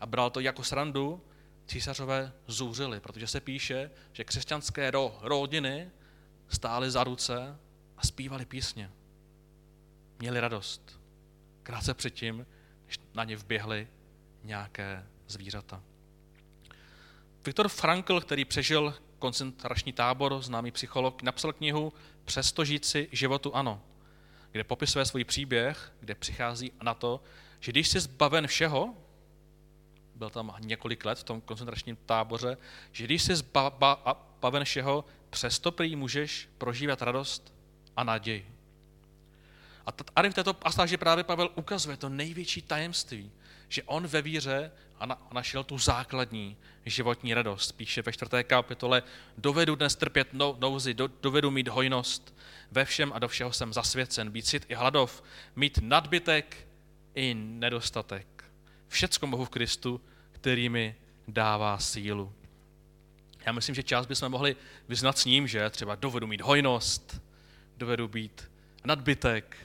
a 0.00 0.06
bral 0.06 0.30
to 0.30 0.40
jako 0.40 0.64
srandu, 0.64 1.22
císařové 1.66 2.32
zůřili, 2.46 3.00
protože 3.00 3.26
se 3.26 3.40
píše, 3.40 3.90
že 4.12 4.24
křesťanské 4.24 4.90
ro, 4.90 5.18
rodiny 5.20 5.90
stály 6.48 6.90
za 6.90 7.04
ruce 7.04 7.58
a 7.96 8.06
zpívali 8.06 8.44
písně. 8.44 8.90
Měli 10.18 10.40
radost. 10.40 11.00
Krátce 11.62 11.94
předtím, 11.94 12.46
než 12.86 12.98
na 13.14 13.24
ně 13.24 13.36
vběhly 13.36 13.88
nějaké 14.44 15.06
zvířata. 15.28 15.82
Viktor 17.44 17.68
Frankl, 17.68 18.20
který 18.20 18.44
přežil 18.44 18.94
koncentrační 19.18 19.92
tábor, 19.92 20.42
známý 20.42 20.70
psycholog, 20.70 21.22
napsal 21.22 21.52
knihu 21.52 21.92
Přesto 22.24 22.64
žít 22.64 22.84
si 22.84 23.08
životu 23.12 23.56
ano, 23.56 23.82
kde 24.52 24.64
popisuje 24.64 25.04
svůj 25.04 25.24
příběh, 25.24 25.92
kde 26.00 26.14
přichází 26.14 26.72
na 26.82 26.94
to, 26.94 27.20
že 27.60 27.72
když 27.72 27.88
jsi 27.88 28.00
zbaven 28.00 28.46
všeho, 28.46 28.94
byl 30.14 30.30
tam 30.30 30.54
několik 30.60 31.04
let 31.04 31.18
v 31.18 31.24
tom 31.24 31.40
koncentračním 31.40 31.96
táboře, 32.06 32.56
že 32.92 33.04
když 33.04 33.22
jsi 33.22 33.36
zbaven 33.36 34.64
všeho, 34.64 35.04
přesto 35.30 35.72
prý 35.72 35.96
můžeš 35.96 36.48
prožívat 36.58 37.02
radost 37.02 37.54
a 37.96 38.04
naději. 38.04 38.54
A 39.86 39.92
tady 39.92 40.30
v 40.30 40.34
této 40.34 40.54
pasáži 40.54 40.96
právě 40.96 41.24
Pavel 41.24 41.50
ukazuje 41.54 41.96
to 41.96 42.08
největší 42.08 42.62
tajemství, 42.62 43.32
že 43.68 43.82
on 43.82 44.06
ve 44.06 44.22
víře 44.22 44.70
a 45.00 45.32
našel 45.32 45.64
tu 45.64 45.78
základní 45.78 46.56
životní 46.86 47.34
radost. 47.34 47.72
Píše 47.72 48.02
ve 48.02 48.12
čtvrté 48.12 48.44
kapitole, 48.44 49.02
dovedu 49.38 49.74
dnes 49.74 49.96
trpět 49.96 50.28
nouzi, 50.58 50.94
dovedu 51.20 51.50
mít 51.50 51.68
hojnost, 51.68 52.34
ve 52.70 52.84
všem 52.84 53.12
a 53.12 53.18
do 53.18 53.28
všeho 53.28 53.52
jsem 53.52 53.72
zasvěcen, 53.72 54.30
být 54.30 54.46
cit 54.46 54.66
i 54.68 54.74
hladov, 54.74 55.22
mít 55.56 55.78
nadbytek 55.82 56.68
i 57.14 57.34
nedostatek. 57.34 58.44
Všecko 58.88 59.26
mohu 59.26 59.44
v 59.44 59.50
Kristu, 59.50 60.00
který 60.32 60.68
mi 60.68 60.96
dává 61.28 61.78
sílu. 61.78 62.32
Já 63.46 63.52
myslím, 63.52 63.74
že 63.74 63.82
část 63.82 64.06
bychom 64.06 64.28
mohli 64.28 64.56
vyznat 64.88 65.18
s 65.18 65.24
ním, 65.24 65.48
že 65.48 65.70
třeba 65.70 65.94
dovedu 65.94 66.26
mít 66.26 66.40
hojnost, 66.40 67.22
dovedu 67.76 68.08
být 68.08 68.50
nadbytek. 68.84 69.56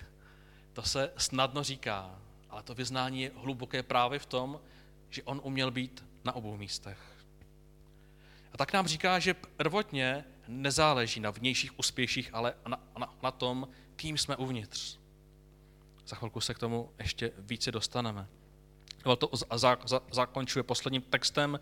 To 0.74 0.82
se 0.82 1.12
snadno 1.18 1.64
říká, 1.64 2.20
ale 2.54 2.64
to 2.64 2.76
vyznání 2.76 3.22
je 3.22 3.32
hluboké 3.36 3.84
právě 3.84 4.20
v 4.20 4.26
tom, 4.26 4.60
že 5.10 5.24
on 5.24 5.42
uměl 5.44 5.72
být 5.72 6.06
na 6.24 6.36
obou 6.36 6.58
místech. 6.58 7.00
A 8.52 8.58
tak 8.58 8.74
nám 8.74 8.88
říká, 8.88 9.20
že 9.20 9.34
prvotně 9.34 10.26
nezáleží 10.48 11.20
na 11.20 11.32
vnějších 11.32 11.80
úspěších, 11.80 12.30
ale 12.34 12.54
na, 12.68 12.80
na, 12.98 13.14
na 13.24 13.32
tom, 13.32 13.68
kým 13.96 14.18
jsme 14.18 14.36
uvnitř. 14.36 14.98
Za 16.08 16.16
chvilku 16.16 16.42
se 16.42 16.54
k 16.54 16.60
tomu 16.60 16.90
ještě 17.00 17.32
více 17.38 17.72
dostaneme. 17.72 18.28
To 19.18 19.30
za, 19.56 19.78
za, 19.86 20.02
zakončuje 20.12 20.64
posledním 20.64 21.02
textem, 21.02 21.60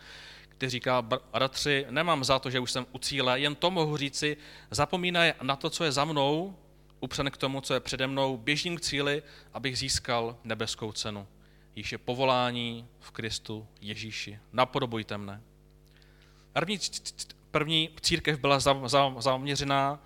který 0.50 0.70
říká, 0.70 1.02
bratři, 1.02 1.86
nemám 1.90 2.24
za 2.24 2.40
to, 2.40 2.50
že 2.50 2.60
už 2.60 2.72
jsem 2.72 2.86
u 2.92 2.98
cíle, 2.98 3.40
jen 3.40 3.56
to 3.56 3.72
mohu 3.72 3.98
říci, 3.98 4.38
zapomínaj 4.72 5.34
na 5.42 5.56
to, 5.56 5.70
co 5.70 5.84
je 5.84 5.92
za 5.92 6.06
mnou, 6.06 6.58
upřen 7.02 7.32
k 7.32 7.38
tomu, 7.38 7.62
co 7.62 7.74
je 7.74 7.80
přede 7.80 8.08
mnou, 8.08 8.38
běžím 8.38 8.78
k 8.78 8.82
cíli, 8.82 9.24
abych 9.54 9.78
získal 9.78 10.38
nebeskou 10.44 10.92
cenu. 10.92 11.28
Již 11.76 11.92
je 11.92 11.98
povolání 11.98 12.88
v 13.00 13.12
Kristu 13.12 13.68
Ježíši. 13.82 14.40
Napodobujte 14.54 15.18
mne. 15.18 15.42
První, 16.54 16.80
první 17.52 17.90
církev 18.02 18.40
byla 18.40 18.60
zaměřená 19.20 20.04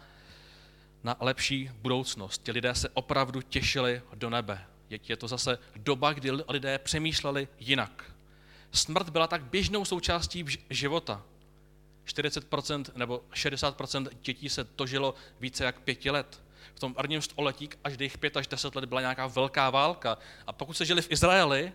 na 1.03 1.15
lepší 1.19 1.71
budoucnost. 1.81 2.43
Ti 2.43 2.51
lidé 2.51 2.75
se 2.75 2.89
opravdu 2.89 3.41
těšili 3.41 4.01
do 4.13 4.29
nebe. 4.29 4.65
Je 4.89 5.17
to 5.17 5.27
zase 5.27 5.58
doba, 5.75 6.13
kdy 6.13 6.31
lidé 6.31 6.79
přemýšleli 6.79 7.47
jinak. 7.60 8.12
Smrt 8.71 9.10
byla 9.10 9.27
tak 9.27 9.43
běžnou 9.43 9.86
součástí 9.86 10.45
života. 10.69 11.23
40% 12.05 12.86
nebo 12.95 13.23
60% 13.34 14.08
dětí 14.21 14.49
se 14.49 14.67
dožilo 14.77 15.15
více 15.39 15.63
jak 15.63 15.79
pěti 15.79 16.12
let. 16.12 16.44
V 16.75 16.80
tom 16.80 16.93
prvním 16.93 17.21
století 17.21 17.69
až 17.84 17.97
těch 17.97 18.17
pět 18.17 18.38
až 18.38 18.47
deset 18.47 18.75
let 18.75 18.86
byla 18.86 19.01
nějaká 19.01 19.28
velká 19.28 19.69
válka. 19.69 20.17
A 20.47 20.54
pokud 20.54 20.73
se 20.73 20.86
žili 20.86 21.01
v 21.01 21.12
Izraeli, 21.12 21.73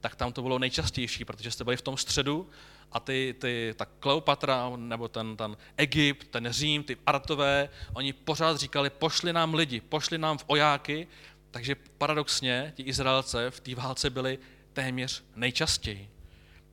tak 0.00 0.16
tam 0.16 0.32
to 0.32 0.42
bylo 0.42 0.58
nejčastější, 0.58 1.24
protože 1.24 1.50
jste 1.50 1.64
byli 1.64 1.76
v 1.76 1.82
tom 1.82 1.96
středu 1.96 2.50
a 2.92 3.00
ty, 3.00 3.34
ty, 3.38 3.74
ta 3.76 3.84
Kleopatra, 3.84 4.72
nebo 4.76 5.08
ten, 5.08 5.36
ten 5.36 5.56
Egypt, 5.76 6.28
ten 6.30 6.48
Řím, 6.50 6.82
ty 6.82 6.96
Artové, 7.06 7.68
oni 7.94 8.12
pořád 8.12 8.56
říkali, 8.56 8.90
pošli 8.90 9.32
nám 9.32 9.54
lidi, 9.54 9.80
pošli 9.80 10.18
nám 10.18 10.38
v 10.38 10.44
ojáky, 10.46 11.06
takže 11.50 11.74
paradoxně 11.74 12.72
ti 12.76 12.82
Izraelce 12.82 13.50
v 13.50 13.60
té 13.60 13.74
válce 13.74 14.10
byli 14.10 14.38
téměř 14.72 15.24
nejčastěji. 15.36 16.10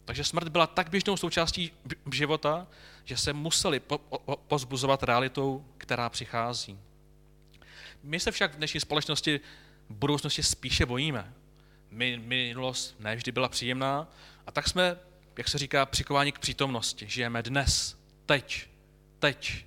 Takže 0.05 0.23
smrt 0.23 0.47
byla 0.47 0.67
tak 0.67 0.89
běžnou 0.89 1.17
součástí 1.17 1.71
života, 2.11 2.67
že 3.05 3.17
se 3.17 3.33
museli 3.33 3.79
po, 3.79 3.97
po, 3.97 4.37
pozbuzovat 4.47 5.03
realitou, 5.03 5.65
která 5.77 6.09
přichází. 6.09 6.79
My 8.03 8.19
se 8.19 8.31
však 8.31 8.53
v 8.53 8.57
dnešní 8.57 8.79
společnosti 8.79 9.39
v 9.89 9.93
budoucnosti 9.93 10.43
spíše 10.43 10.85
bojíme. 10.85 11.33
My, 11.89 12.17
minulost 12.17 12.95
ne 12.99 13.15
vždy 13.15 13.31
byla 13.31 13.49
příjemná 13.49 14.07
a 14.47 14.51
tak 14.51 14.67
jsme, 14.67 14.97
jak 15.37 15.47
se 15.47 15.57
říká, 15.57 15.85
přikováni 15.85 16.31
k 16.31 16.39
přítomnosti. 16.39 17.05
Žijeme 17.09 17.43
dnes, 17.43 17.97
teď, 18.25 18.69
teď, 19.19 19.65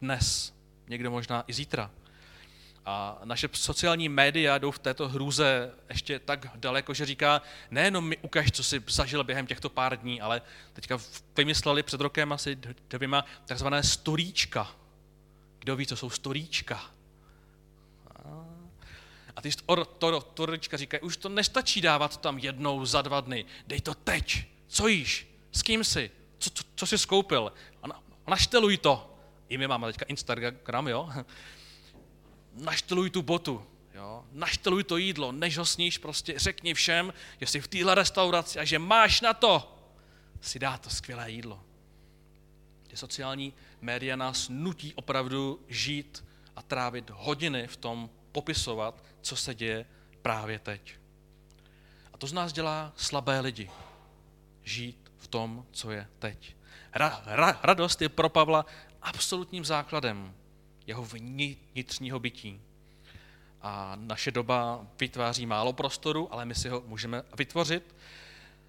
dnes, 0.00 0.54
někdo 0.88 1.10
možná 1.10 1.44
i 1.46 1.52
zítra. 1.52 1.90
A 2.84 3.20
naše 3.24 3.48
sociální 3.52 4.08
média 4.08 4.58
jdou 4.58 4.70
v 4.70 4.78
této 4.78 5.08
hrůze 5.08 5.74
ještě 5.88 6.18
tak 6.18 6.46
daleko, 6.54 6.94
že 6.94 7.06
říká, 7.06 7.42
nejenom 7.70 8.08
mi 8.08 8.16
ukaž, 8.16 8.50
co 8.50 8.64
jsi 8.64 8.82
zažil 8.88 9.24
během 9.24 9.46
těchto 9.46 9.68
pár 9.70 9.96
dní, 9.96 10.20
ale 10.20 10.42
teďka 10.72 10.98
vymysleli 11.36 11.82
před 11.82 12.00
rokem 12.00 12.32
asi 12.32 12.58
dvěma 12.88 13.24
takzvané 13.46 13.82
storíčka. 13.82 14.72
Kdo 15.58 15.76
ví, 15.76 15.86
co 15.86 15.96
jsou 15.96 16.10
storíčka? 16.10 16.91
A 19.36 19.42
ty 19.42 19.50
storíčka 19.52 20.76
říkají, 20.76 21.00
už 21.00 21.16
to 21.16 21.28
nestačí 21.28 21.80
dávat 21.80 22.16
tam 22.16 22.38
jednou 22.38 22.84
za 22.84 23.02
dva 23.02 23.20
dny, 23.20 23.44
dej 23.66 23.80
to 23.80 23.94
teď. 23.94 24.46
Co 24.66 24.88
jíš? 24.88 25.26
S 25.52 25.62
kým 25.62 25.84
jsi? 25.84 26.10
Co, 26.38 26.50
co, 26.50 26.64
co 26.74 26.86
jsi 26.86 26.98
skoupil? 26.98 27.52
A 27.82 27.86
našteluj 28.26 28.76
to. 28.76 29.16
I 29.48 29.58
my 29.58 29.68
máme 29.68 29.86
teďka 29.86 30.04
Instagram, 30.08 30.88
jo? 30.88 31.10
našteluj 32.54 33.10
tu 33.10 33.22
botu, 33.22 33.66
jo? 33.94 34.24
našteluj 34.32 34.84
to 34.84 34.96
jídlo, 34.96 35.32
než 35.32 35.58
ho 35.58 35.66
sníš, 35.66 35.98
prostě 35.98 36.38
řekni 36.38 36.74
všem, 36.74 37.12
že 37.40 37.46
jsi 37.46 37.60
v 37.60 37.68
téhle 37.68 37.94
restauraci 37.94 38.58
a 38.58 38.64
že 38.64 38.78
máš 38.78 39.20
na 39.20 39.34
to 39.34 39.78
si 40.40 40.58
dát 40.58 40.80
to 40.80 40.90
skvělé 40.90 41.30
jídlo. 41.30 41.62
Ty 42.88 42.96
sociální 42.96 43.52
média 43.80 44.16
nás 44.16 44.48
nutí 44.48 44.94
opravdu 44.94 45.60
žít 45.68 46.24
a 46.56 46.62
trávit 46.62 47.10
hodiny 47.10 47.66
v 47.66 47.76
tom 47.76 48.10
popisovat, 48.32 49.04
co 49.20 49.36
se 49.36 49.54
děje 49.54 49.86
právě 50.22 50.58
teď. 50.58 50.94
A 52.12 52.18
to 52.18 52.26
z 52.26 52.32
nás 52.32 52.52
dělá 52.52 52.92
slabé 52.96 53.40
lidi. 53.40 53.70
Žít 54.64 55.12
v 55.18 55.28
tom, 55.28 55.66
co 55.72 55.90
je 55.90 56.08
teď. 56.18 56.56
Ra, 56.94 57.22
ra, 57.26 57.60
radost 57.62 58.02
je 58.02 58.08
pro 58.08 58.28
Pavla 58.28 58.66
absolutním 59.02 59.64
základem 59.64 60.34
jeho 60.86 61.04
vnitřního 61.04 62.20
bytí. 62.20 62.60
A 63.62 63.96
naše 63.96 64.30
doba 64.30 64.86
vytváří 65.00 65.46
málo 65.46 65.72
prostoru, 65.72 66.34
ale 66.34 66.44
my 66.44 66.54
si 66.54 66.68
ho 66.68 66.82
můžeme 66.86 67.22
vytvořit, 67.36 67.94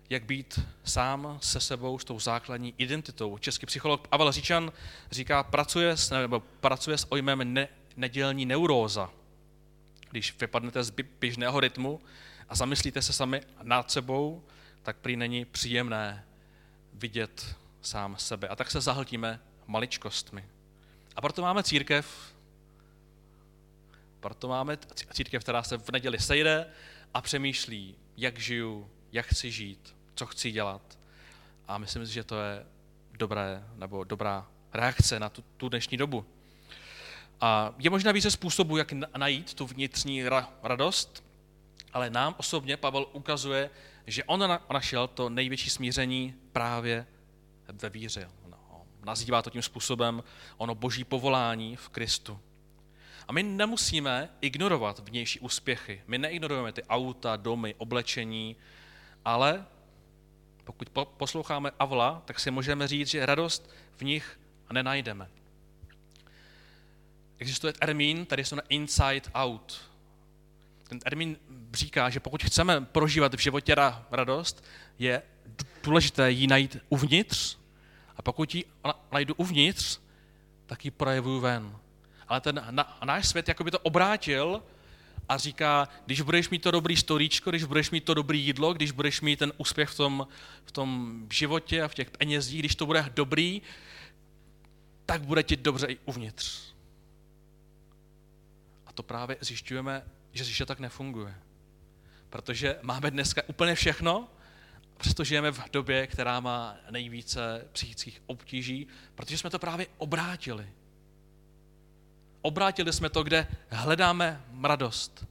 jak 0.10 0.26
být 0.26 0.60
sám 0.84 1.40
se 1.42 1.60
sebou 1.60 2.00
s 2.00 2.06
tou 2.06 2.20
základní 2.20 2.74
identitou. 2.78 3.38
Český 3.38 3.66
psycholog 3.66 4.08
Pavel 4.08 4.32
Říčan 4.32 4.72
říká, 5.12 5.44
pracuje 5.44 5.98
s, 5.98 6.10
nebo 6.10 6.40
pracuje 6.40 6.98
s 6.98 7.12
ojmem 7.12 7.54
ne, 7.54 7.68
nedělní 7.98 8.46
neuróza. 8.46 9.10
Když 10.14 10.40
vypadnete 10.40 10.84
z 10.84 10.90
běžného 11.20 11.60
rytmu 11.60 12.02
a 12.50 12.56
zamyslíte 12.56 13.02
se 13.02 13.14
sami 13.14 13.42
nad 13.64 13.92
sebou, 13.92 14.44
tak 14.84 14.98
prý 14.98 15.16
není 15.16 15.46
příjemné 15.46 16.26
vidět 16.94 17.56
sám 17.82 18.16
sebe. 18.18 18.48
A 18.48 18.56
tak 18.56 18.72
se 18.72 18.82
zahltíme 18.82 19.40
maličkostmi. 19.68 20.46
A 21.16 21.22
proto 21.22 21.42
máme 21.42 21.64
církev, 21.64 22.36
proto 24.20 24.48
máme 24.48 24.78
církev, 25.14 25.44
která 25.44 25.64
se 25.64 25.78
v 25.78 25.92
neděli 25.92 26.20
sejde 26.20 26.66
a 27.14 27.22
přemýšlí, 27.22 27.96
jak 28.18 28.40
žiju, 28.40 28.90
jak 29.12 29.26
chci 29.26 29.52
žít, 29.52 29.96
co 30.16 30.26
chci 30.26 30.52
dělat. 30.52 31.00
A 31.68 31.78
myslím 31.78 32.08
si, 32.08 32.14
že 32.14 32.24
to 32.24 32.42
je 32.42 32.66
dobré, 33.12 33.64
nebo 33.76 34.04
dobrá 34.04 34.48
reakce 34.74 35.20
na 35.20 35.30
tu, 35.30 35.44
tu 35.58 35.70
dnešní 35.70 35.98
dobu. 35.98 36.26
A 37.44 37.74
je 37.78 37.90
možná 37.90 38.12
více 38.12 38.32
způsobů, 38.32 38.78
jak 38.78 38.92
najít 39.18 39.54
tu 39.54 39.68
vnitřní 39.68 40.24
radost, 40.64 41.24
ale 41.94 42.10
nám 42.10 42.36
osobně 42.38 42.78
Pavel 42.78 43.06
ukazuje, 43.12 43.70
že 44.08 44.24
on 44.24 44.60
našel 44.74 45.08
to 45.08 45.30
největší 45.30 45.70
smíření 45.70 46.36
právě 46.52 47.08
ve 47.68 47.90
víře. 47.90 48.30
No, 48.48 48.86
nazývá 49.04 49.42
to 49.42 49.50
tím 49.50 49.62
způsobem 49.62 50.24
ono 50.58 50.76
boží 50.76 51.04
povolání 51.04 51.76
v 51.76 51.90
Kristu. 51.90 52.40
A 53.28 53.34
my 53.34 53.44
nemusíme 53.44 54.30
ignorovat 54.42 55.00
vnější 55.00 55.40
úspěchy. 55.40 56.02
My 56.08 56.18
neignorujeme 56.18 56.72
ty 56.72 56.84
auta, 56.84 57.36
domy, 57.36 57.76
oblečení, 57.78 58.56
ale 59.26 59.66
pokud 60.64 60.90
posloucháme 61.18 61.72
Avla, 61.80 62.22
tak 62.26 62.40
si 62.40 62.52
můžeme 62.52 62.88
říct, 62.88 63.08
že 63.08 63.26
radost 63.26 63.70
v 63.98 64.02
nich 64.02 64.40
nenajdeme. 64.72 65.30
Existuje 67.44 67.74
termín, 67.74 68.26
tady 68.26 68.46
jsou 68.46 68.56
na 68.56 68.62
inside 68.70 69.22
out. 69.34 69.82
Ten 70.88 71.00
termín 71.00 71.38
říká, 71.74 72.10
že 72.10 72.20
pokud 72.20 72.44
chceme 72.44 72.82
prožívat 72.82 73.34
v 73.34 73.40
životě 73.40 73.76
radost, 74.12 74.64
je 75.00 75.22
důležité 75.84 76.32
ji 76.32 76.48
najít 76.48 76.78
uvnitř 76.90 77.58
a 78.18 78.22
pokud 78.22 78.56
ji 78.56 78.64
najdu 79.12 79.34
uvnitř, 79.36 80.00
tak 80.66 80.86
ji 80.86 80.92
projevuju 80.92 81.40
ven. 81.40 81.78
Ale 82.28 82.42
ten 82.42 82.66
na, 82.70 82.98
náš 83.06 83.28
svět 83.28 83.48
jako 83.48 83.64
by 83.64 83.72
to 83.72 83.80
obrátil 83.80 84.64
a 85.30 85.38
říká, 85.38 85.88
když 86.06 86.22
budeš 86.22 86.50
mít 86.50 86.62
to 86.62 86.72
dobrý 86.72 86.98
storíčko, 86.98 87.50
když 87.50 87.64
budeš 87.64 87.92
mít 87.92 88.04
to 88.04 88.14
dobrý 88.14 88.46
jídlo, 88.46 88.74
když 88.74 88.92
budeš 88.92 89.22
mít 89.22 89.40
ten 89.40 89.54
úspěch 89.58 89.90
v 89.90 89.98
tom, 89.98 90.28
v 90.66 90.72
tom 90.72 91.22
životě 91.32 91.84
a 91.84 91.88
v 91.88 91.96
těch 91.96 92.12
penězích, 92.12 92.60
když 92.60 92.76
to 92.76 92.86
bude 92.86 93.10
dobrý, 93.16 93.62
tak 95.06 95.22
bude 95.22 95.44
ti 95.44 95.56
dobře 95.58 95.88
i 95.88 95.98
uvnitř. 96.06 96.73
To 98.94 99.04
právě 99.04 99.38
zjišťujeme, 99.42 100.04
že, 100.32 100.44
že 100.44 100.66
tak 100.66 100.80
nefunguje. 100.80 101.36
Protože 102.30 102.80
máme 102.82 103.12
dneska 103.12 103.42
úplně 103.48 103.76
všechno, 103.76 104.30
přesto 104.98 105.24
žijeme 105.24 105.52
v 105.52 105.72
době, 105.72 106.08
která 106.08 106.40
má 106.40 106.78
nejvíce 106.92 107.68
psychických 107.72 108.22
obtíží, 108.26 108.88
protože 109.16 109.38
jsme 109.38 109.50
to 109.50 109.60
právě 109.60 109.88
obrátili 109.98 110.68
obrátili 112.44 112.94
jsme 112.94 113.10
to, 113.10 113.24
kde 113.24 113.48
hledáme 113.70 114.44
radost. 114.64 115.26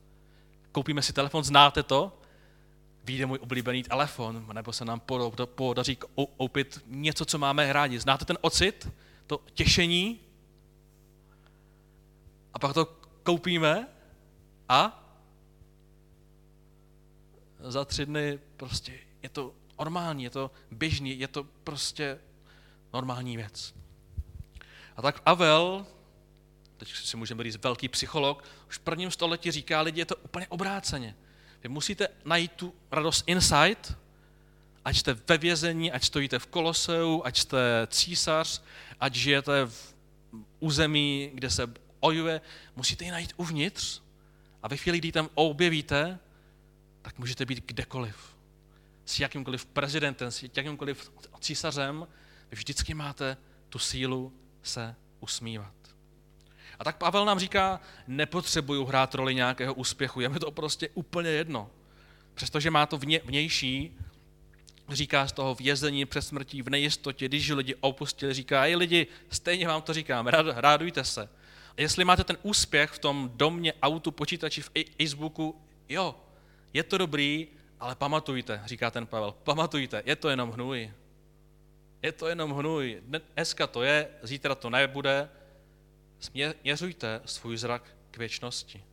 Koupíme 0.72 1.02
si 1.02 1.12
telefon, 1.12 1.44
znáte 1.44 1.82
to? 1.82 2.18
Vyjde 3.04 3.26
můj 3.26 3.38
oblíbený 3.42 3.82
telefon, 3.82 4.46
nebo 4.52 4.72
se 4.72 4.84
nám 4.84 5.00
podaří 5.44 5.98
koupit 6.36 6.80
něco, 6.86 7.24
co 7.24 7.38
máme 7.38 7.72
rádi. 7.72 7.98
Znáte 7.98 8.24
ten 8.24 8.38
ocit, 8.40 8.88
to 9.26 9.40
těšení? 9.54 10.20
A 12.54 12.58
pak 12.58 12.74
to 12.74 13.01
koupíme 13.22 13.88
a 14.68 14.98
za 17.60 17.84
tři 17.84 18.06
dny 18.06 18.38
prostě 18.56 18.98
je 19.22 19.28
to 19.28 19.54
normální, 19.78 20.24
je 20.24 20.30
to 20.30 20.50
běžný, 20.70 21.18
je 21.18 21.28
to 21.28 21.44
prostě 21.44 22.18
normální 22.92 23.36
věc. 23.36 23.74
A 24.96 25.02
tak 25.02 25.22
Avel 25.26 25.86
teď 26.76 26.94
si 26.94 27.16
můžeme 27.16 27.44
říct 27.44 27.56
velký 27.64 27.88
psycholog, 27.88 28.44
už 28.68 28.76
v 28.78 28.80
prvním 28.80 29.10
století 29.10 29.50
říká 29.50 29.80
lidi, 29.80 30.00
je 30.00 30.06
to 30.06 30.16
úplně 30.16 30.46
obráceně. 30.48 31.16
Vy 31.62 31.68
musíte 31.68 32.08
najít 32.24 32.52
tu 32.52 32.74
radost 32.90 33.24
inside, 33.26 33.80
ať 34.84 34.96
jste 34.96 35.14
ve 35.14 35.38
vězení, 35.38 35.92
ať 35.92 36.04
stojíte 36.04 36.38
v 36.38 36.46
Koloseu, 36.46 37.22
ať 37.24 37.38
jste 37.38 37.86
císař, 37.86 38.62
ať 39.00 39.14
žijete 39.14 39.66
v 39.66 39.94
území, 40.60 41.30
kde 41.34 41.50
se 41.50 41.66
ojuje, 42.02 42.40
musíte 42.76 43.04
ji 43.04 43.10
najít 43.10 43.32
uvnitř. 43.36 44.00
A 44.62 44.68
ve 44.68 44.76
chvíli, 44.76 44.98
kdy 44.98 45.12
tam 45.12 45.28
objevíte, 45.34 46.18
tak 47.02 47.18
můžete 47.18 47.46
být 47.46 47.64
kdekoliv. 47.66 48.36
S 49.04 49.20
jakýmkoliv 49.20 49.66
prezidentem, 49.66 50.30
s 50.30 50.44
jakýmkoliv 50.56 51.12
císařem, 51.40 52.06
vždycky 52.50 52.94
máte 52.94 53.36
tu 53.68 53.78
sílu 53.78 54.32
se 54.62 54.96
usmívat. 55.20 55.74
A 56.78 56.84
tak 56.84 56.96
Pavel 56.96 57.24
nám 57.24 57.38
říká, 57.38 57.80
nepotřebuju 58.06 58.84
hrát 58.84 59.14
roli 59.14 59.34
nějakého 59.34 59.74
úspěchu, 59.74 60.20
je 60.20 60.28
mi 60.28 60.38
to 60.38 60.50
prostě 60.50 60.88
úplně 60.94 61.30
jedno. 61.30 61.70
Přestože 62.34 62.70
má 62.70 62.86
to 62.86 62.98
vně, 62.98 63.20
vnější, 63.24 63.96
říká 64.88 65.26
z 65.26 65.32
toho 65.32 65.54
vězení 65.54 66.04
před 66.04 66.22
smrtí, 66.22 66.62
v 66.62 66.70
nejistotě, 66.70 67.28
když 67.28 67.50
lidi 67.50 67.74
opustili, 67.80 68.34
říká, 68.34 68.66
i 68.66 68.76
lidi, 68.76 69.06
stejně 69.30 69.68
vám 69.68 69.82
to 69.82 69.94
říkám, 69.94 70.26
rád, 70.26 70.46
rádujte 70.56 71.04
se. 71.04 71.28
A 71.76 71.80
jestli 71.80 72.04
máte 72.04 72.24
ten 72.24 72.36
úspěch 72.42 72.90
v 72.90 72.98
tom 72.98 73.30
domě, 73.34 73.72
autu, 73.82 74.10
počítači, 74.10 74.62
v 74.62 74.70
Facebooku, 75.00 75.60
jo, 75.88 76.14
je 76.72 76.82
to 76.82 76.98
dobrý, 76.98 77.48
ale 77.80 77.94
pamatujte, 77.94 78.62
říká 78.64 78.90
ten 78.90 79.06
Pavel, 79.06 79.32
pamatujte, 79.32 80.02
je 80.06 80.16
to 80.16 80.28
jenom 80.28 80.50
hnůj. 80.50 80.92
Je 82.02 82.12
to 82.12 82.26
jenom 82.26 82.50
hnůj. 82.50 83.02
Dneska 83.34 83.66
to 83.66 83.82
je, 83.82 84.08
zítra 84.22 84.54
to 84.54 84.70
nebude, 84.70 85.28
Směřujte 86.22 87.20
svůj 87.24 87.56
zrak 87.56 87.96
k 88.10 88.16
věčnosti. 88.16 88.84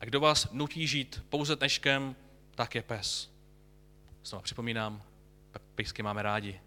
A 0.00 0.04
kdo 0.04 0.20
vás 0.20 0.52
nutí 0.52 0.86
žít 0.86 1.24
pouze 1.28 1.56
dneškem, 1.56 2.16
tak 2.54 2.74
je 2.74 2.82
pes. 2.82 3.30
Znovu 4.24 4.42
připomínám, 4.42 5.02
pejsky 5.74 6.02
máme 6.02 6.22
rádi. 6.22 6.60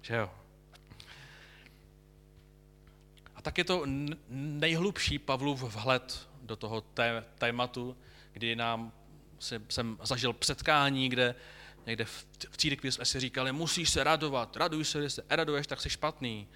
Že 0.00 0.14
jo? 0.14 0.30
A 3.38 3.42
tak 3.42 3.58
je 3.58 3.64
to 3.64 3.82
nejhlubší 4.28 5.18
Pavlův 5.18 5.62
vhled 5.62 6.28
do 6.42 6.56
toho 6.56 6.80
té, 6.80 7.24
tématu, 7.38 7.96
kdy 8.32 8.56
nám 8.56 8.92
jsem 9.68 9.98
zažil 10.02 10.32
předkání, 10.32 11.08
kde 11.08 11.34
někde 11.86 12.04
v, 12.04 12.26
církvi 12.56 12.92
jsme 12.92 13.04
si 13.04 13.20
říkali, 13.20 13.52
musíš 13.52 13.90
se 13.90 14.04
radovat, 14.04 14.56
raduj 14.56 14.84
se, 14.84 15.00
když 15.00 15.12
se 15.12 15.22
raduješ, 15.30 15.66
tak 15.66 15.80
jsi 15.80 15.90
špatný. 15.90 16.48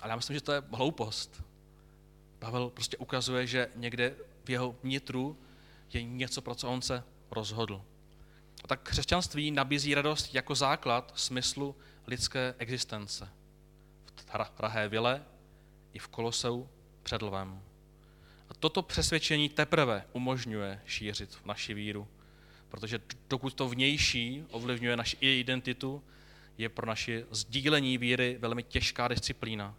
Ale 0.00 0.10
já 0.10 0.16
myslím, 0.16 0.34
že 0.34 0.40
to 0.40 0.52
je 0.52 0.62
hloupost. 0.72 1.42
Pavel 2.38 2.70
prostě 2.70 2.96
ukazuje, 2.96 3.46
že 3.46 3.68
někde 3.74 4.16
v 4.44 4.50
jeho 4.50 4.76
vnitru 4.82 5.38
je 5.92 6.02
něco, 6.02 6.42
pro 6.42 6.54
co 6.54 6.68
on 6.68 6.82
se 6.82 7.04
rozhodl. 7.30 7.82
A 8.64 8.68
tak 8.68 8.82
křesťanství 8.82 9.50
nabízí 9.50 9.94
radost 9.94 10.34
jako 10.34 10.54
základ 10.54 11.12
smyslu 11.14 11.76
lidské 12.06 12.54
existence. 12.58 13.28
V 14.16 14.56
drahé 14.56 14.88
vile 14.88 15.24
i 15.92 15.98
v 15.98 16.08
koloseu 16.08 16.68
před 17.02 17.22
lvem. 17.22 17.62
A 18.48 18.54
toto 18.54 18.82
přesvědčení 18.82 19.48
teprve 19.48 20.04
umožňuje 20.12 20.80
šířit 20.86 21.34
v 21.34 21.46
naši 21.46 21.74
víru. 21.74 22.08
Protože 22.68 23.00
dokud 23.30 23.54
to 23.54 23.68
vnější 23.68 24.44
ovlivňuje 24.50 24.96
naši 24.96 25.16
identitu, 25.20 26.02
je 26.58 26.68
pro 26.68 26.86
naši 26.86 27.24
sdílení 27.30 27.98
víry 27.98 28.36
velmi 28.40 28.62
těžká 28.62 29.08
disciplína 29.08 29.74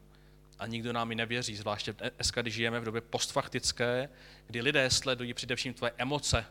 a 0.60 0.68
nikdo 0.68 0.94
nám 0.94 1.10
ji 1.10 1.16
nevěří, 1.16 1.56
zvláště 1.56 1.94
dnes, 1.94 2.32
když 2.42 2.54
žijeme 2.54 2.80
v 2.80 2.84
době 2.84 3.02
postfaktické, 3.02 4.10
kdy 4.48 4.62
lidé 4.62 4.90
sledují 4.90 5.34
především 5.34 5.74
tvoje 5.74 5.92
emoce, 5.98 6.46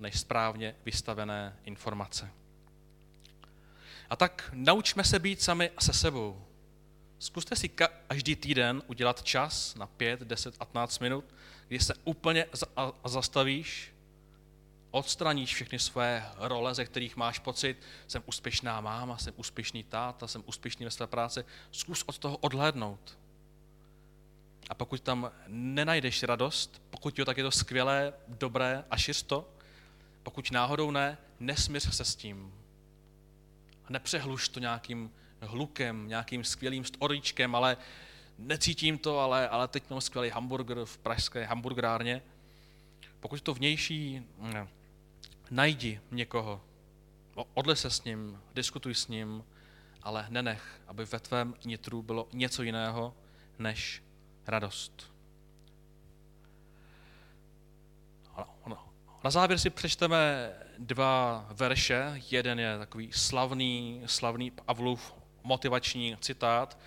než 0.00 0.20
správně 0.20 0.74
vystavené 0.84 1.56
informace. 1.64 2.30
A 4.10 4.16
tak 4.16 4.50
naučme 4.52 5.04
se 5.04 5.18
být 5.18 5.42
sami 5.42 5.70
se 5.80 5.92
sebou. 5.92 6.46
Zkuste 7.22 7.56
si 7.56 7.68
každý 7.68 8.36
týden 8.36 8.82
udělat 8.86 9.22
čas 9.22 9.74
na 9.74 9.86
5, 9.86 10.20
10, 10.20 10.58
15 10.58 10.98
minut, 10.98 11.34
kdy 11.68 11.80
se 11.80 11.94
úplně 12.04 12.46
zastavíš, 13.04 13.94
odstraníš 14.90 15.54
všechny 15.54 15.78
své 15.78 16.30
role, 16.36 16.74
ze 16.74 16.84
kterých 16.84 17.16
máš 17.16 17.38
pocit, 17.38 17.76
jsem 18.06 18.22
úspěšná 18.26 18.80
máma, 18.80 19.18
jsem 19.18 19.34
úspěšný 19.36 19.84
táta, 19.84 20.26
jsem 20.26 20.42
úspěšný 20.46 20.84
ve 20.84 20.90
své 20.90 21.06
práci. 21.06 21.44
Zkus 21.70 22.02
od 22.06 22.18
toho 22.18 22.36
odhlédnout. 22.36 23.18
A 24.70 24.74
pokud 24.74 25.00
tam 25.00 25.30
nenajdeš 25.46 26.22
radost, 26.22 26.82
pokud 26.90 27.18
jo, 27.18 27.24
tak 27.24 27.36
je 27.36 27.44
to 27.44 27.50
skvělé, 27.50 28.12
dobré 28.28 28.84
a 28.90 28.96
šiř 28.96 29.22
to. 29.22 29.48
Pokud 30.22 30.50
náhodou 30.50 30.90
ne, 30.90 31.18
nesmíř 31.40 31.94
se 31.94 32.04
s 32.04 32.16
tím. 32.16 32.54
A 33.84 33.92
nepřehluš 33.92 34.48
to 34.48 34.60
nějakým 34.60 35.10
hlukem, 35.42 36.08
nějakým 36.08 36.44
skvělým 36.44 36.84
storíčkem, 36.84 37.54
ale 37.54 37.76
necítím 38.38 38.98
to, 38.98 39.18
ale, 39.18 39.48
ale 39.48 39.68
teď 39.68 39.90
mám 39.90 40.00
skvělý 40.00 40.30
hamburger 40.30 40.84
v 40.84 40.98
pražské 40.98 41.44
hamburgerárně. 41.44 42.22
Pokud 43.20 43.40
to 43.40 43.54
vnější, 43.54 44.22
ne, 44.38 44.68
najdi 45.50 46.00
někoho, 46.10 46.60
odle 47.54 47.76
se 47.76 47.90
s 47.90 48.04
ním, 48.04 48.40
diskutuj 48.54 48.94
s 48.94 49.08
ním, 49.08 49.44
ale 50.02 50.26
nenech, 50.28 50.80
aby 50.86 51.04
ve 51.04 51.20
tvém 51.20 51.54
nitru 51.64 52.02
bylo 52.02 52.28
něco 52.32 52.62
jiného 52.62 53.14
než 53.58 54.02
radost. 54.46 55.12
Na 59.24 59.30
závěr 59.30 59.58
si 59.58 59.70
přečteme 59.70 60.50
dva 60.78 61.46
verše. 61.50 62.20
Jeden 62.30 62.60
je 62.60 62.78
takový 62.78 63.12
slavný, 63.12 64.02
slavný 64.06 64.50
Pavlův 64.50 65.14
motivační 65.42 66.16
citát, 66.20 66.78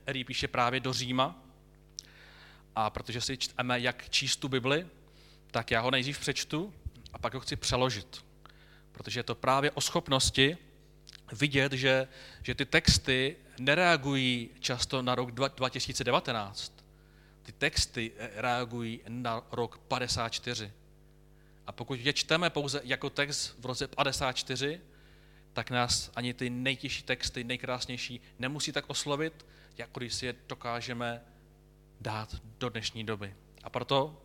který 0.00 0.24
píše 0.24 0.48
právě 0.48 0.80
do 0.80 0.92
Říma. 0.92 1.42
A 2.74 2.90
protože 2.90 3.20
si 3.20 3.36
čteme, 3.36 3.80
jak 3.80 4.10
číst 4.10 4.36
tu 4.36 4.48
Bibli, 4.48 4.86
tak 5.50 5.70
já 5.70 5.80
ho 5.80 5.90
nejdřív 5.90 6.18
přečtu 6.18 6.74
a 7.12 7.18
pak 7.18 7.34
ho 7.34 7.40
chci 7.40 7.56
přeložit. 7.56 8.24
Protože 8.92 9.20
je 9.20 9.24
to 9.24 9.34
právě 9.34 9.70
o 9.70 9.80
schopnosti 9.80 10.56
vidět, 11.32 11.72
že, 11.72 12.08
že 12.42 12.54
ty 12.54 12.64
texty 12.64 13.36
nereagují 13.58 14.50
často 14.60 15.02
na 15.02 15.14
rok 15.14 15.30
2019. 15.30 16.84
Ty 17.42 17.52
texty 17.52 18.12
reagují 18.34 19.00
na 19.08 19.42
rok 19.52 19.78
54. 19.78 20.72
A 21.66 21.72
pokud 21.72 22.00
je 22.00 22.12
čteme 22.12 22.50
pouze 22.50 22.80
jako 22.84 23.10
text 23.10 23.56
v 23.58 23.66
roce 23.66 23.86
54, 23.88 24.80
tak 25.58 25.70
nás 25.70 26.10
ani 26.14 26.34
ty 26.34 26.50
nejtěžší 26.50 27.02
texty, 27.02 27.44
nejkrásnější, 27.44 28.20
nemusí 28.38 28.72
tak 28.72 28.84
oslovit, 28.88 29.46
jako 29.78 30.00
když 30.00 30.14
si 30.14 30.26
je 30.26 30.34
dokážeme 30.48 31.22
dát 32.00 32.34
do 32.58 32.68
dnešní 32.68 33.04
doby. 33.04 33.34
A 33.64 33.70
proto 33.70 34.22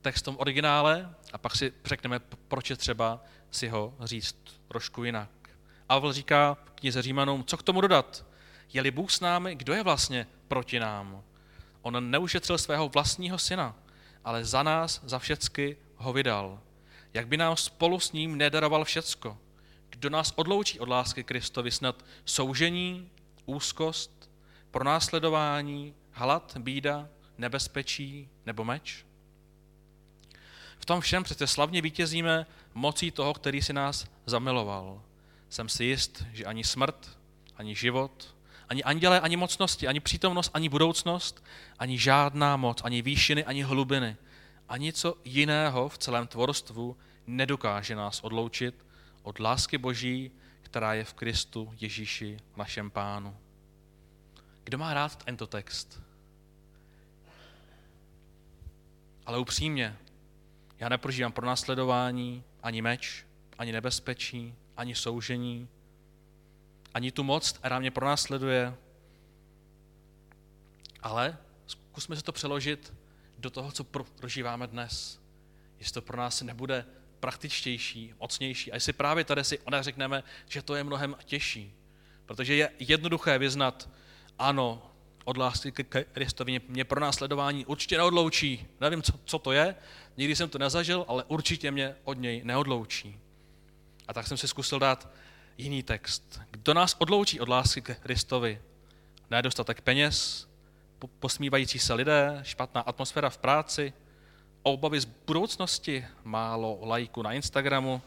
text 0.00 0.20
v 0.20 0.24
tom 0.24 0.36
originále 0.38 1.14
a 1.32 1.38
pak 1.38 1.56
si 1.56 1.72
řekneme, 1.84 2.20
proč 2.48 2.70
je 2.70 2.76
třeba 2.76 3.24
si 3.50 3.68
ho 3.68 3.94
říct 4.00 4.36
trošku 4.68 5.04
jinak. 5.04 5.30
Avel 5.88 6.12
říká 6.12 6.56
knize 6.74 7.02
Římanům, 7.02 7.44
co 7.44 7.56
k 7.56 7.62
tomu 7.62 7.80
dodat? 7.80 8.26
Je-li 8.72 8.90
Bůh 8.90 9.10
s 9.10 9.20
námi, 9.20 9.54
kdo 9.54 9.72
je 9.72 9.82
vlastně 9.82 10.26
proti 10.48 10.80
nám? 10.80 11.22
On 11.82 12.10
neušetřil 12.10 12.58
svého 12.58 12.88
vlastního 12.88 13.38
syna, 13.38 13.76
ale 14.24 14.44
za 14.44 14.62
nás, 14.62 15.00
za 15.04 15.18
všecky 15.18 15.76
ho 15.96 16.12
vydal. 16.12 16.60
Jak 17.14 17.28
by 17.28 17.36
nám 17.36 17.56
spolu 17.56 18.00
s 18.00 18.12
ním 18.12 18.38
nedaroval 18.38 18.84
všecko? 18.84 19.38
Kdo 19.98 20.10
nás 20.10 20.32
odloučí 20.36 20.80
od 20.80 20.88
lásky 20.88 21.24
Kristovi 21.24 21.70
snad 21.70 22.04
soužení, 22.24 23.10
úzkost, 23.46 24.30
pronásledování, 24.70 25.94
hlad, 26.10 26.56
bída, 26.58 27.08
nebezpečí 27.38 28.28
nebo 28.46 28.64
meč? 28.64 29.06
V 30.78 30.84
tom 30.84 31.00
všem 31.00 31.24
přece 31.24 31.46
slavně 31.46 31.82
vítězíme 31.82 32.46
mocí 32.74 33.10
toho, 33.10 33.34
který 33.34 33.62
si 33.62 33.72
nás 33.72 34.06
zamiloval. 34.26 35.02
Jsem 35.48 35.68
si 35.68 35.84
jist, 35.84 36.24
že 36.32 36.44
ani 36.44 36.64
smrt, 36.64 37.18
ani 37.56 37.74
život, 37.74 38.34
ani 38.68 38.82
anděle, 38.82 39.20
ani 39.20 39.36
mocnosti, 39.36 39.88
ani 39.88 40.00
přítomnost, 40.00 40.50
ani 40.54 40.68
budoucnost, 40.68 41.44
ani 41.78 41.98
žádná 41.98 42.56
moc, 42.56 42.80
ani 42.84 43.02
výšiny, 43.02 43.44
ani 43.44 43.62
hlubiny, 43.62 44.16
ani 44.68 44.92
co 44.92 45.14
jiného 45.24 45.88
v 45.88 45.98
celém 45.98 46.26
tvorstvu 46.26 46.96
nedokáže 47.26 47.96
nás 47.96 48.20
odloučit 48.20 48.85
od 49.26 49.38
lásky 49.38 49.78
Boží, 49.78 50.30
která 50.62 50.94
je 50.94 51.04
v 51.04 51.14
Kristu 51.14 51.74
Ježíši, 51.80 52.36
našem 52.56 52.90
pánu. 52.90 53.36
Kdo 54.64 54.78
má 54.78 54.94
rád 54.94 55.24
tento 55.24 55.46
text? 55.46 56.02
Ale 59.26 59.38
upřímně, 59.38 59.96
já 60.78 60.88
neprožívám 60.88 61.32
pronásledování, 61.32 62.44
ani 62.62 62.82
meč, 62.82 63.26
ani 63.58 63.72
nebezpečí, 63.72 64.54
ani 64.76 64.94
soužení, 64.94 65.68
ani 66.94 67.12
tu 67.12 67.22
moc, 67.24 67.52
která 67.52 67.78
mě 67.78 67.90
pronásleduje. 67.90 68.74
Ale 71.02 71.38
zkusme 71.66 72.16
se 72.16 72.22
to 72.22 72.32
přeložit 72.32 72.94
do 73.38 73.50
toho, 73.50 73.72
co 73.72 73.84
prožíváme 74.20 74.66
dnes. 74.66 75.20
Jestli 75.78 75.94
to 75.94 76.02
pro 76.02 76.16
nás 76.16 76.42
nebude 76.42 76.86
praktičtější, 77.20 78.14
mocnější. 78.20 78.72
A 78.72 78.74
jestli 78.74 78.92
právě 78.92 79.24
tady 79.24 79.44
si 79.44 79.58
ona 79.58 79.82
řekneme, 79.82 80.22
že 80.48 80.62
to 80.62 80.74
je 80.74 80.84
mnohem 80.84 81.16
těžší. 81.24 81.74
Protože 82.26 82.54
je 82.54 82.70
jednoduché 82.78 83.38
vyznat, 83.38 83.88
ano, 84.38 84.90
od 85.24 85.36
lásky 85.36 85.72
k 85.72 86.04
Kristovi 86.12 86.60
mě 86.68 86.84
pro 86.84 87.00
následování 87.00 87.66
určitě 87.66 87.96
neodloučí. 87.96 88.66
Nevím, 88.80 89.02
co, 89.02 89.12
co 89.24 89.38
to 89.38 89.52
je, 89.52 89.74
nikdy 90.16 90.36
jsem 90.36 90.48
to 90.48 90.58
nezažil, 90.58 91.04
ale 91.08 91.24
určitě 91.24 91.70
mě 91.70 91.94
od 92.04 92.18
něj 92.18 92.40
neodloučí. 92.44 93.18
A 94.08 94.12
tak 94.12 94.26
jsem 94.26 94.36
si 94.36 94.48
zkusil 94.48 94.78
dát 94.78 95.08
jiný 95.58 95.82
text. 95.82 96.40
Kdo 96.50 96.74
nás 96.74 96.96
odloučí 96.98 97.40
od 97.40 97.48
lásky 97.48 97.82
k 97.82 97.98
Kristovi? 97.98 98.62
Nedostatek 99.30 99.80
peněz, 99.80 100.48
posmívající 101.18 101.78
se 101.78 101.94
lidé, 101.94 102.40
špatná 102.42 102.80
atmosféra 102.80 103.30
v 103.30 103.38
práci, 103.38 103.92
obavy 104.72 105.00
z 105.00 105.04
budoucnosti, 105.04 106.06
málo 106.24 106.78
lajku 106.82 107.22
na 107.22 107.32
Instagramu, 107.32 108.02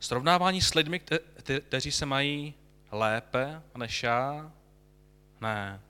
srovnávání 0.00 0.62
s 0.62 0.74
lidmi, 0.74 1.00
kte- 1.00 1.60
kteří 1.60 1.92
se 1.92 2.06
mají 2.06 2.54
lépe 2.90 3.62
než 3.76 4.02
já? 4.02 4.52
Ne. 5.40 5.80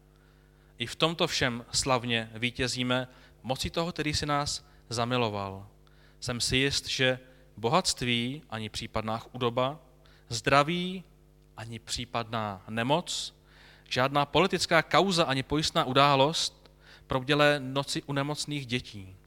I 0.78 0.86
v 0.86 0.96
tomto 0.96 1.26
všem 1.26 1.64
slavně 1.72 2.30
vítězíme 2.34 3.08
mocí 3.42 3.70
toho, 3.70 3.92
který 3.92 4.14
si 4.14 4.26
nás 4.26 4.64
zamiloval. 4.88 5.66
Jsem 6.20 6.40
si 6.40 6.56
jist, 6.56 6.88
že 6.88 7.18
bohatství 7.56 8.42
ani 8.50 8.68
případná 8.68 9.18
chudoba, 9.18 9.78
zdraví 10.28 11.04
ani 11.56 11.78
případná 11.78 12.64
nemoc, 12.68 13.34
žádná 13.88 14.26
politická 14.26 14.82
kauza 14.82 15.24
ani 15.24 15.42
pojistná 15.42 15.84
událost 15.84 16.70
probdělé 17.06 17.60
noci 17.60 18.02
u 18.02 18.12
nemocných 18.12 18.66
dětí 18.66 19.17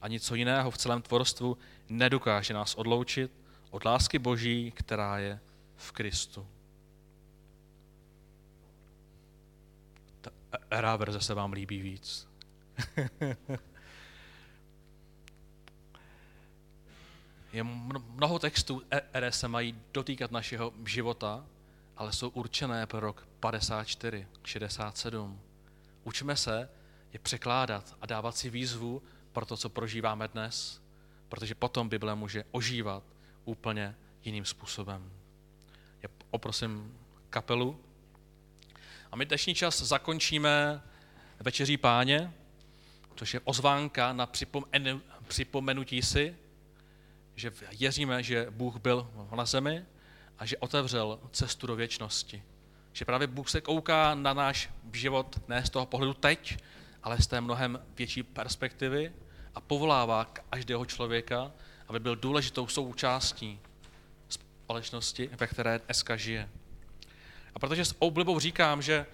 a 0.00 0.08
něco 0.08 0.34
jiného 0.34 0.70
v 0.70 0.78
celém 0.78 1.02
tvorstvu 1.02 1.58
nedokáže 1.88 2.54
nás 2.54 2.74
odloučit 2.74 3.30
od 3.70 3.84
lásky 3.84 4.18
Boží, 4.18 4.70
která 4.70 5.18
je 5.18 5.40
v 5.76 5.92
Kristu. 5.92 6.46
Ta 10.20 10.30
era 10.70 10.96
verze 10.96 11.20
se 11.20 11.34
vám 11.34 11.52
líbí 11.52 11.82
víc. 11.82 12.28
je 17.52 17.62
mnoho 17.62 18.38
textů, 18.38 18.82
které 19.10 19.32
se 19.32 19.48
mají 19.48 19.80
dotýkat 19.92 20.30
našeho 20.30 20.72
života, 20.84 21.46
ale 21.96 22.12
jsou 22.12 22.28
určené 22.28 22.86
pro 22.86 23.00
rok 23.00 23.28
54, 23.40 24.26
67. 24.44 25.40
Učme 26.04 26.36
se 26.36 26.68
je 27.12 27.18
překládat 27.18 27.96
a 28.00 28.06
dávat 28.06 28.36
si 28.36 28.50
výzvu 28.50 29.02
pro 29.32 29.46
to, 29.46 29.56
co 29.56 29.68
prožíváme 29.68 30.28
dnes, 30.28 30.82
protože 31.28 31.54
potom 31.54 31.88
Bible 31.88 32.14
může 32.14 32.44
ožívat 32.50 33.02
úplně 33.44 33.96
jiným 34.24 34.44
způsobem. 34.44 35.12
Já 36.02 36.08
poprosím 36.30 36.98
kapelu. 37.30 37.80
A 39.12 39.16
my 39.16 39.26
dnešní 39.26 39.54
čas 39.54 39.82
zakončíme 39.82 40.82
večeří 41.40 41.76
páně, 41.76 42.32
což 43.16 43.34
je 43.34 43.40
ozvánka 43.44 44.12
na 44.12 44.28
připomenutí 45.28 46.02
si, 46.02 46.36
že 47.36 47.50
věříme, 47.78 48.22
že 48.22 48.46
Bůh 48.50 48.76
byl 48.76 49.10
na 49.36 49.44
zemi 49.44 49.84
a 50.38 50.46
že 50.46 50.56
otevřel 50.56 51.20
cestu 51.32 51.66
do 51.66 51.76
věčnosti. 51.76 52.42
Že 52.92 53.04
právě 53.04 53.26
Bůh 53.26 53.48
se 53.48 53.60
kouká 53.60 54.14
na 54.14 54.34
náš 54.34 54.70
život 54.92 55.40
ne 55.48 55.66
z 55.66 55.70
toho 55.70 55.86
pohledu 55.86 56.14
teď, 56.14 56.58
ale 57.02 57.22
z 57.22 57.26
té 57.26 57.40
mnohem 57.40 57.80
větší 57.96 58.22
perspektivy 58.22 59.12
a 59.54 59.60
povolává 59.60 60.24
každého 60.24 60.84
člověka, 60.84 61.52
aby 61.88 62.00
byl 62.00 62.16
důležitou 62.16 62.66
součástí 62.66 63.60
společnosti, 64.28 65.30
ve 65.32 65.46
které 65.46 65.78
dneska 65.78 66.16
žije. 66.16 66.48
A 67.54 67.58
protože 67.58 67.84
s 67.84 67.94
oblibou 67.98 68.40
říkám, 68.40 68.82
že 68.82 69.06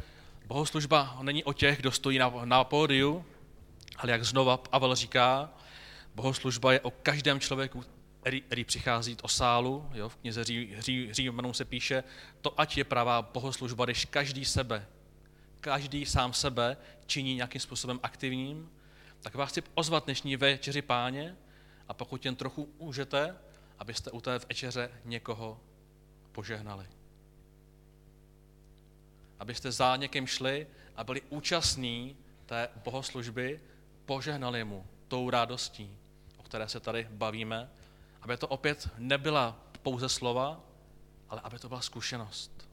Bohoslužba 0.47 1.19
není 1.23 1.45
o 1.45 1.53
těch, 1.53 1.79
kdo 1.79 1.93
stojí 1.93 2.19
na, 2.19 2.33
na 2.45 2.65
pódiu, 2.65 3.25
ale 3.97 4.13
jak 4.13 4.25
znova 4.25 4.57
Pavel 4.57 4.95
říká, 4.95 5.51
bohoslužba 6.15 6.73
je 6.73 6.81
o 6.81 6.91
každém 6.91 7.41
člověku, 7.41 7.85
který, 8.21 8.41
který 8.41 8.65
přichází 8.65 9.17
o 9.23 9.29
sálu. 9.29 9.91
Jo, 9.95 10.09
v 10.09 10.17
knize 10.17 10.45
Ří, 10.45 10.75
Ří, 10.79 11.09
Římanů 11.13 11.53
se 11.53 11.65
píše, 11.65 12.05
to 12.41 12.61
ať 12.61 12.77
je 12.77 12.85
pravá 12.85 13.23
bohoslužba, 13.23 13.85
když 13.85 14.05
každý 14.05 14.45
sebe, 14.45 14.87
každý 15.61 16.07
sám 16.07 16.33
sebe 16.33 16.77
činí 17.07 17.35
nějakým 17.35 17.61
způsobem 17.61 18.01
aktivním, 18.03 18.71
tak 19.21 19.35
vás 19.35 19.51
chci 19.51 19.63
ozvat 19.75 20.05
dnešní 20.05 20.37
večeři 20.37 20.83
páně 20.83 21.37
a 21.89 21.95
pokud 21.95 22.25
jen 22.25 22.37
trochu 22.37 22.69
můžete, 22.79 23.37
abyste 23.79 24.11
u 24.11 24.21
té 24.21 24.39
večeře 24.39 24.91
někoho 25.05 25.61
požehnali. 26.33 26.87
Abyste 29.39 29.73
za 29.73 29.97
někým 29.97 30.27
šli 30.27 30.67
a 30.97 31.05
byli 31.05 31.23
účastní 31.23 32.17
té 32.47 32.69
bohoslužby, 32.85 33.61
požehnali 34.05 34.65
mu 34.65 34.87
tou 35.09 35.31
radostí, 35.31 35.97
o 36.37 36.43
které 36.43 36.69
se 36.69 36.81
tady 36.81 37.09
bavíme, 37.11 37.71
aby 38.23 38.37
to 38.37 38.49
opět 38.49 38.89
nebyla 38.99 39.61
pouze 39.83 40.09
slova, 40.09 40.61
ale 41.29 41.41
aby 41.41 41.59
to 41.59 41.69
byla 41.69 41.81
zkušenost. 41.81 42.66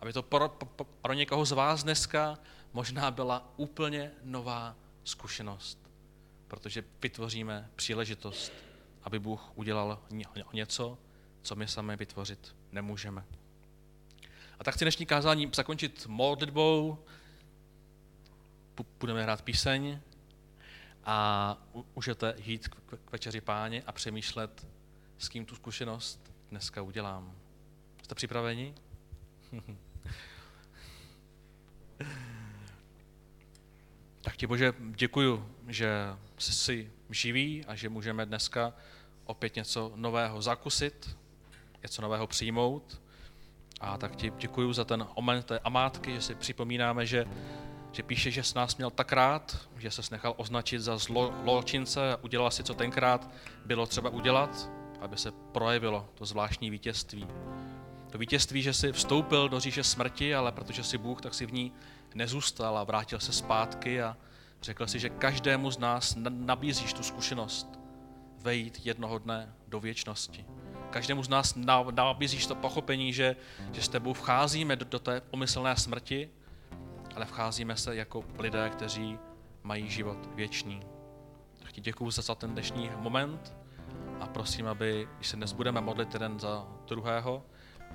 Aby 0.00 0.12
to 0.12 0.22
pro, 0.22 0.48
pro, 0.48 0.84
pro 0.84 1.12
někoho 1.12 1.44
z 1.44 1.52
vás 1.52 1.82
dneska 1.82 2.38
možná 2.72 3.10
byla 3.10 3.52
úplně 3.56 4.10
nová 4.22 4.76
zkušenost, 5.04 5.78
protože 6.48 6.84
vytvoříme 7.02 7.70
příležitost, 7.76 8.52
aby 9.02 9.18
Bůh 9.18 9.52
udělal 9.54 10.02
něco, 10.52 10.98
co 11.42 11.56
my 11.56 11.68
sami 11.68 11.96
vytvořit 11.96 12.56
nemůžeme. 12.72 13.24
A 14.58 14.64
tak 14.64 14.74
chci 14.74 14.84
dnešní 14.84 15.06
kázání 15.06 15.50
zakončit 15.54 16.06
modlitbou, 16.06 16.98
budeme 19.00 19.22
hrát 19.22 19.42
píseň 19.42 20.00
a 21.04 21.56
můžete 21.94 22.34
jít 22.38 22.68
k 22.68 23.12
večeři 23.12 23.40
páně 23.40 23.82
a 23.86 23.92
přemýšlet, 23.92 24.66
s 25.18 25.28
kým 25.28 25.46
tu 25.46 25.54
zkušenost 25.54 26.32
dneska 26.50 26.82
udělám. 26.82 27.34
Jste 28.02 28.14
připraveni? 28.14 28.74
tak 34.20 34.36
ti 34.36 34.46
Bože, 34.46 34.74
děkuju, 34.80 35.48
že 35.68 35.90
jsi 36.38 36.92
živý 37.10 37.64
a 37.64 37.74
že 37.74 37.88
můžeme 37.88 38.26
dneska 38.26 38.72
opět 39.24 39.56
něco 39.56 39.92
nového 39.96 40.42
zakusit, 40.42 41.16
něco 41.82 42.02
nového 42.02 42.26
přijmout. 42.26 43.00
A 43.80 43.98
tak 43.98 44.16
ti 44.16 44.32
děkuju 44.38 44.72
za 44.72 44.84
ten 44.84 45.06
moment 45.16 45.46
té 45.46 45.58
amátky, 45.58 46.14
že 46.14 46.20
si 46.20 46.34
připomínáme, 46.34 47.06
že, 47.06 47.24
že 47.92 48.02
píše, 48.02 48.30
že 48.30 48.42
s 48.42 48.54
nás 48.54 48.76
měl 48.76 48.90
tak 48.90 49.12
rád, 49.12 49.68
že 49.78 49.90
se 49.90 50.02
nechal 50.10 50.34
označit 50.36 50.78
za 50.78 50.98
zločince 50.98 52.12
a 52.12 52.16
udělal 52.16 52.50
si, 52.50 52.64
co 52.64 52.74
tenkrát 52.74 53.30
bylo 53.64 53.86
třeba 53.86 54.10
udělat, 54.10 54.70
aby 55.00 55.16
se 55.16 55.32
projevilo 55.32 56.08
to 56.14 56.26
zvláštní 56.26 56.70
vítězství. 56.70 57.26
To 58.16 58.20
vítězství, 58.20 58.62
že 58.62 58.72
si 58.72 58.92
vstoupil 58.92 59.48
do 59.48 59.60
říše 59.60 59.84
smrti, 59.84 60.34
ale 60.34 60.52
protože 60.52 60.84
si 60.84 60.98
Bůh, 60.98 61.20
tak 61.20 61.34
si 61.34 61.46
v 61.46 61.52
ní 61.52 61.72
nezůstal 62.14 62.78
a 62.78 62.84
vrátil 62.84 63.20
se 63.20 63.32
zpátky 63.32 64.02
a 64.02 64.16
řekl 64.62 64.86
si, 64.86 64.98
že 64.98 65.08
každému 65.08 65.70
z 65.70 65.78
nás 65.78 66.16
nabízíš 66.28 66.92
tu 66.92 67.02
zkušenost 67.02 67.80
vejít 68.38 68.86
jednoho 68.86 69.18
dne 69.18 69.52
do 69.68 69.80
věčnosti. 69.80 70.44
Každému 70.90 71.22
z 71.22 71.28
nás 71.28 71.54
nabízíš 71.90 72.46
to 72.46 72.54
pochopení, 72.54 73.12
že, 73.12 73.36
že 73.72 73.82
s 73.82 73.88
tebou 73.88 74.12
vcházíme 74.12 74.76
do, 74.76 74.84
do 74.84 74.98
té 74.98 75.20
pomyslné 75.20 75.76
smrti, 75.76 76.30
ale 77.16 77.26
vcházíme 77.26 77.76
se 77.76 77.96
jako 77.96 78.24
lidé, 78.38 78.70
kteří 78.70 79.18
mají 79.62 79.90
život 79.90 80.28
věčný. 80.34 80.80
Tak 81.58 81.72
ti 81.72 81.80
děkuju 81.80 82.10
za 82.10 82.34
ten 82.34 82.52
dnešní 82.52 82.90
moment 82.96 83.56
a 84.20 84.26
prosím, 84.26 84.66
aby, 84.66 85.08
když 85.16 85.28
se 85.28 85.36
dnes 85.36 85.52
budeme 85.52 85.80
modlit 85.80 86.14
jeden 86.14 86.40
za 86.40 86.68
druhého, 86.86 87.44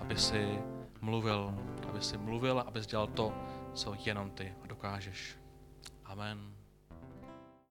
aby 0.02 0.18
si 0.18 0.60
mluvil, 1.02 1.54
aby 1.90 2.02
si 2.02 2.18
mluvil, 2.18 2.60
aby 2.60 2.82
dělal 2.82 3.08
to, 3.08 3.34
co 3.74 3.96
jenom 4.06 4.32
ty 4.32 4.54
dokážeš. 4.66 5.38
Amen. 6.06 6.61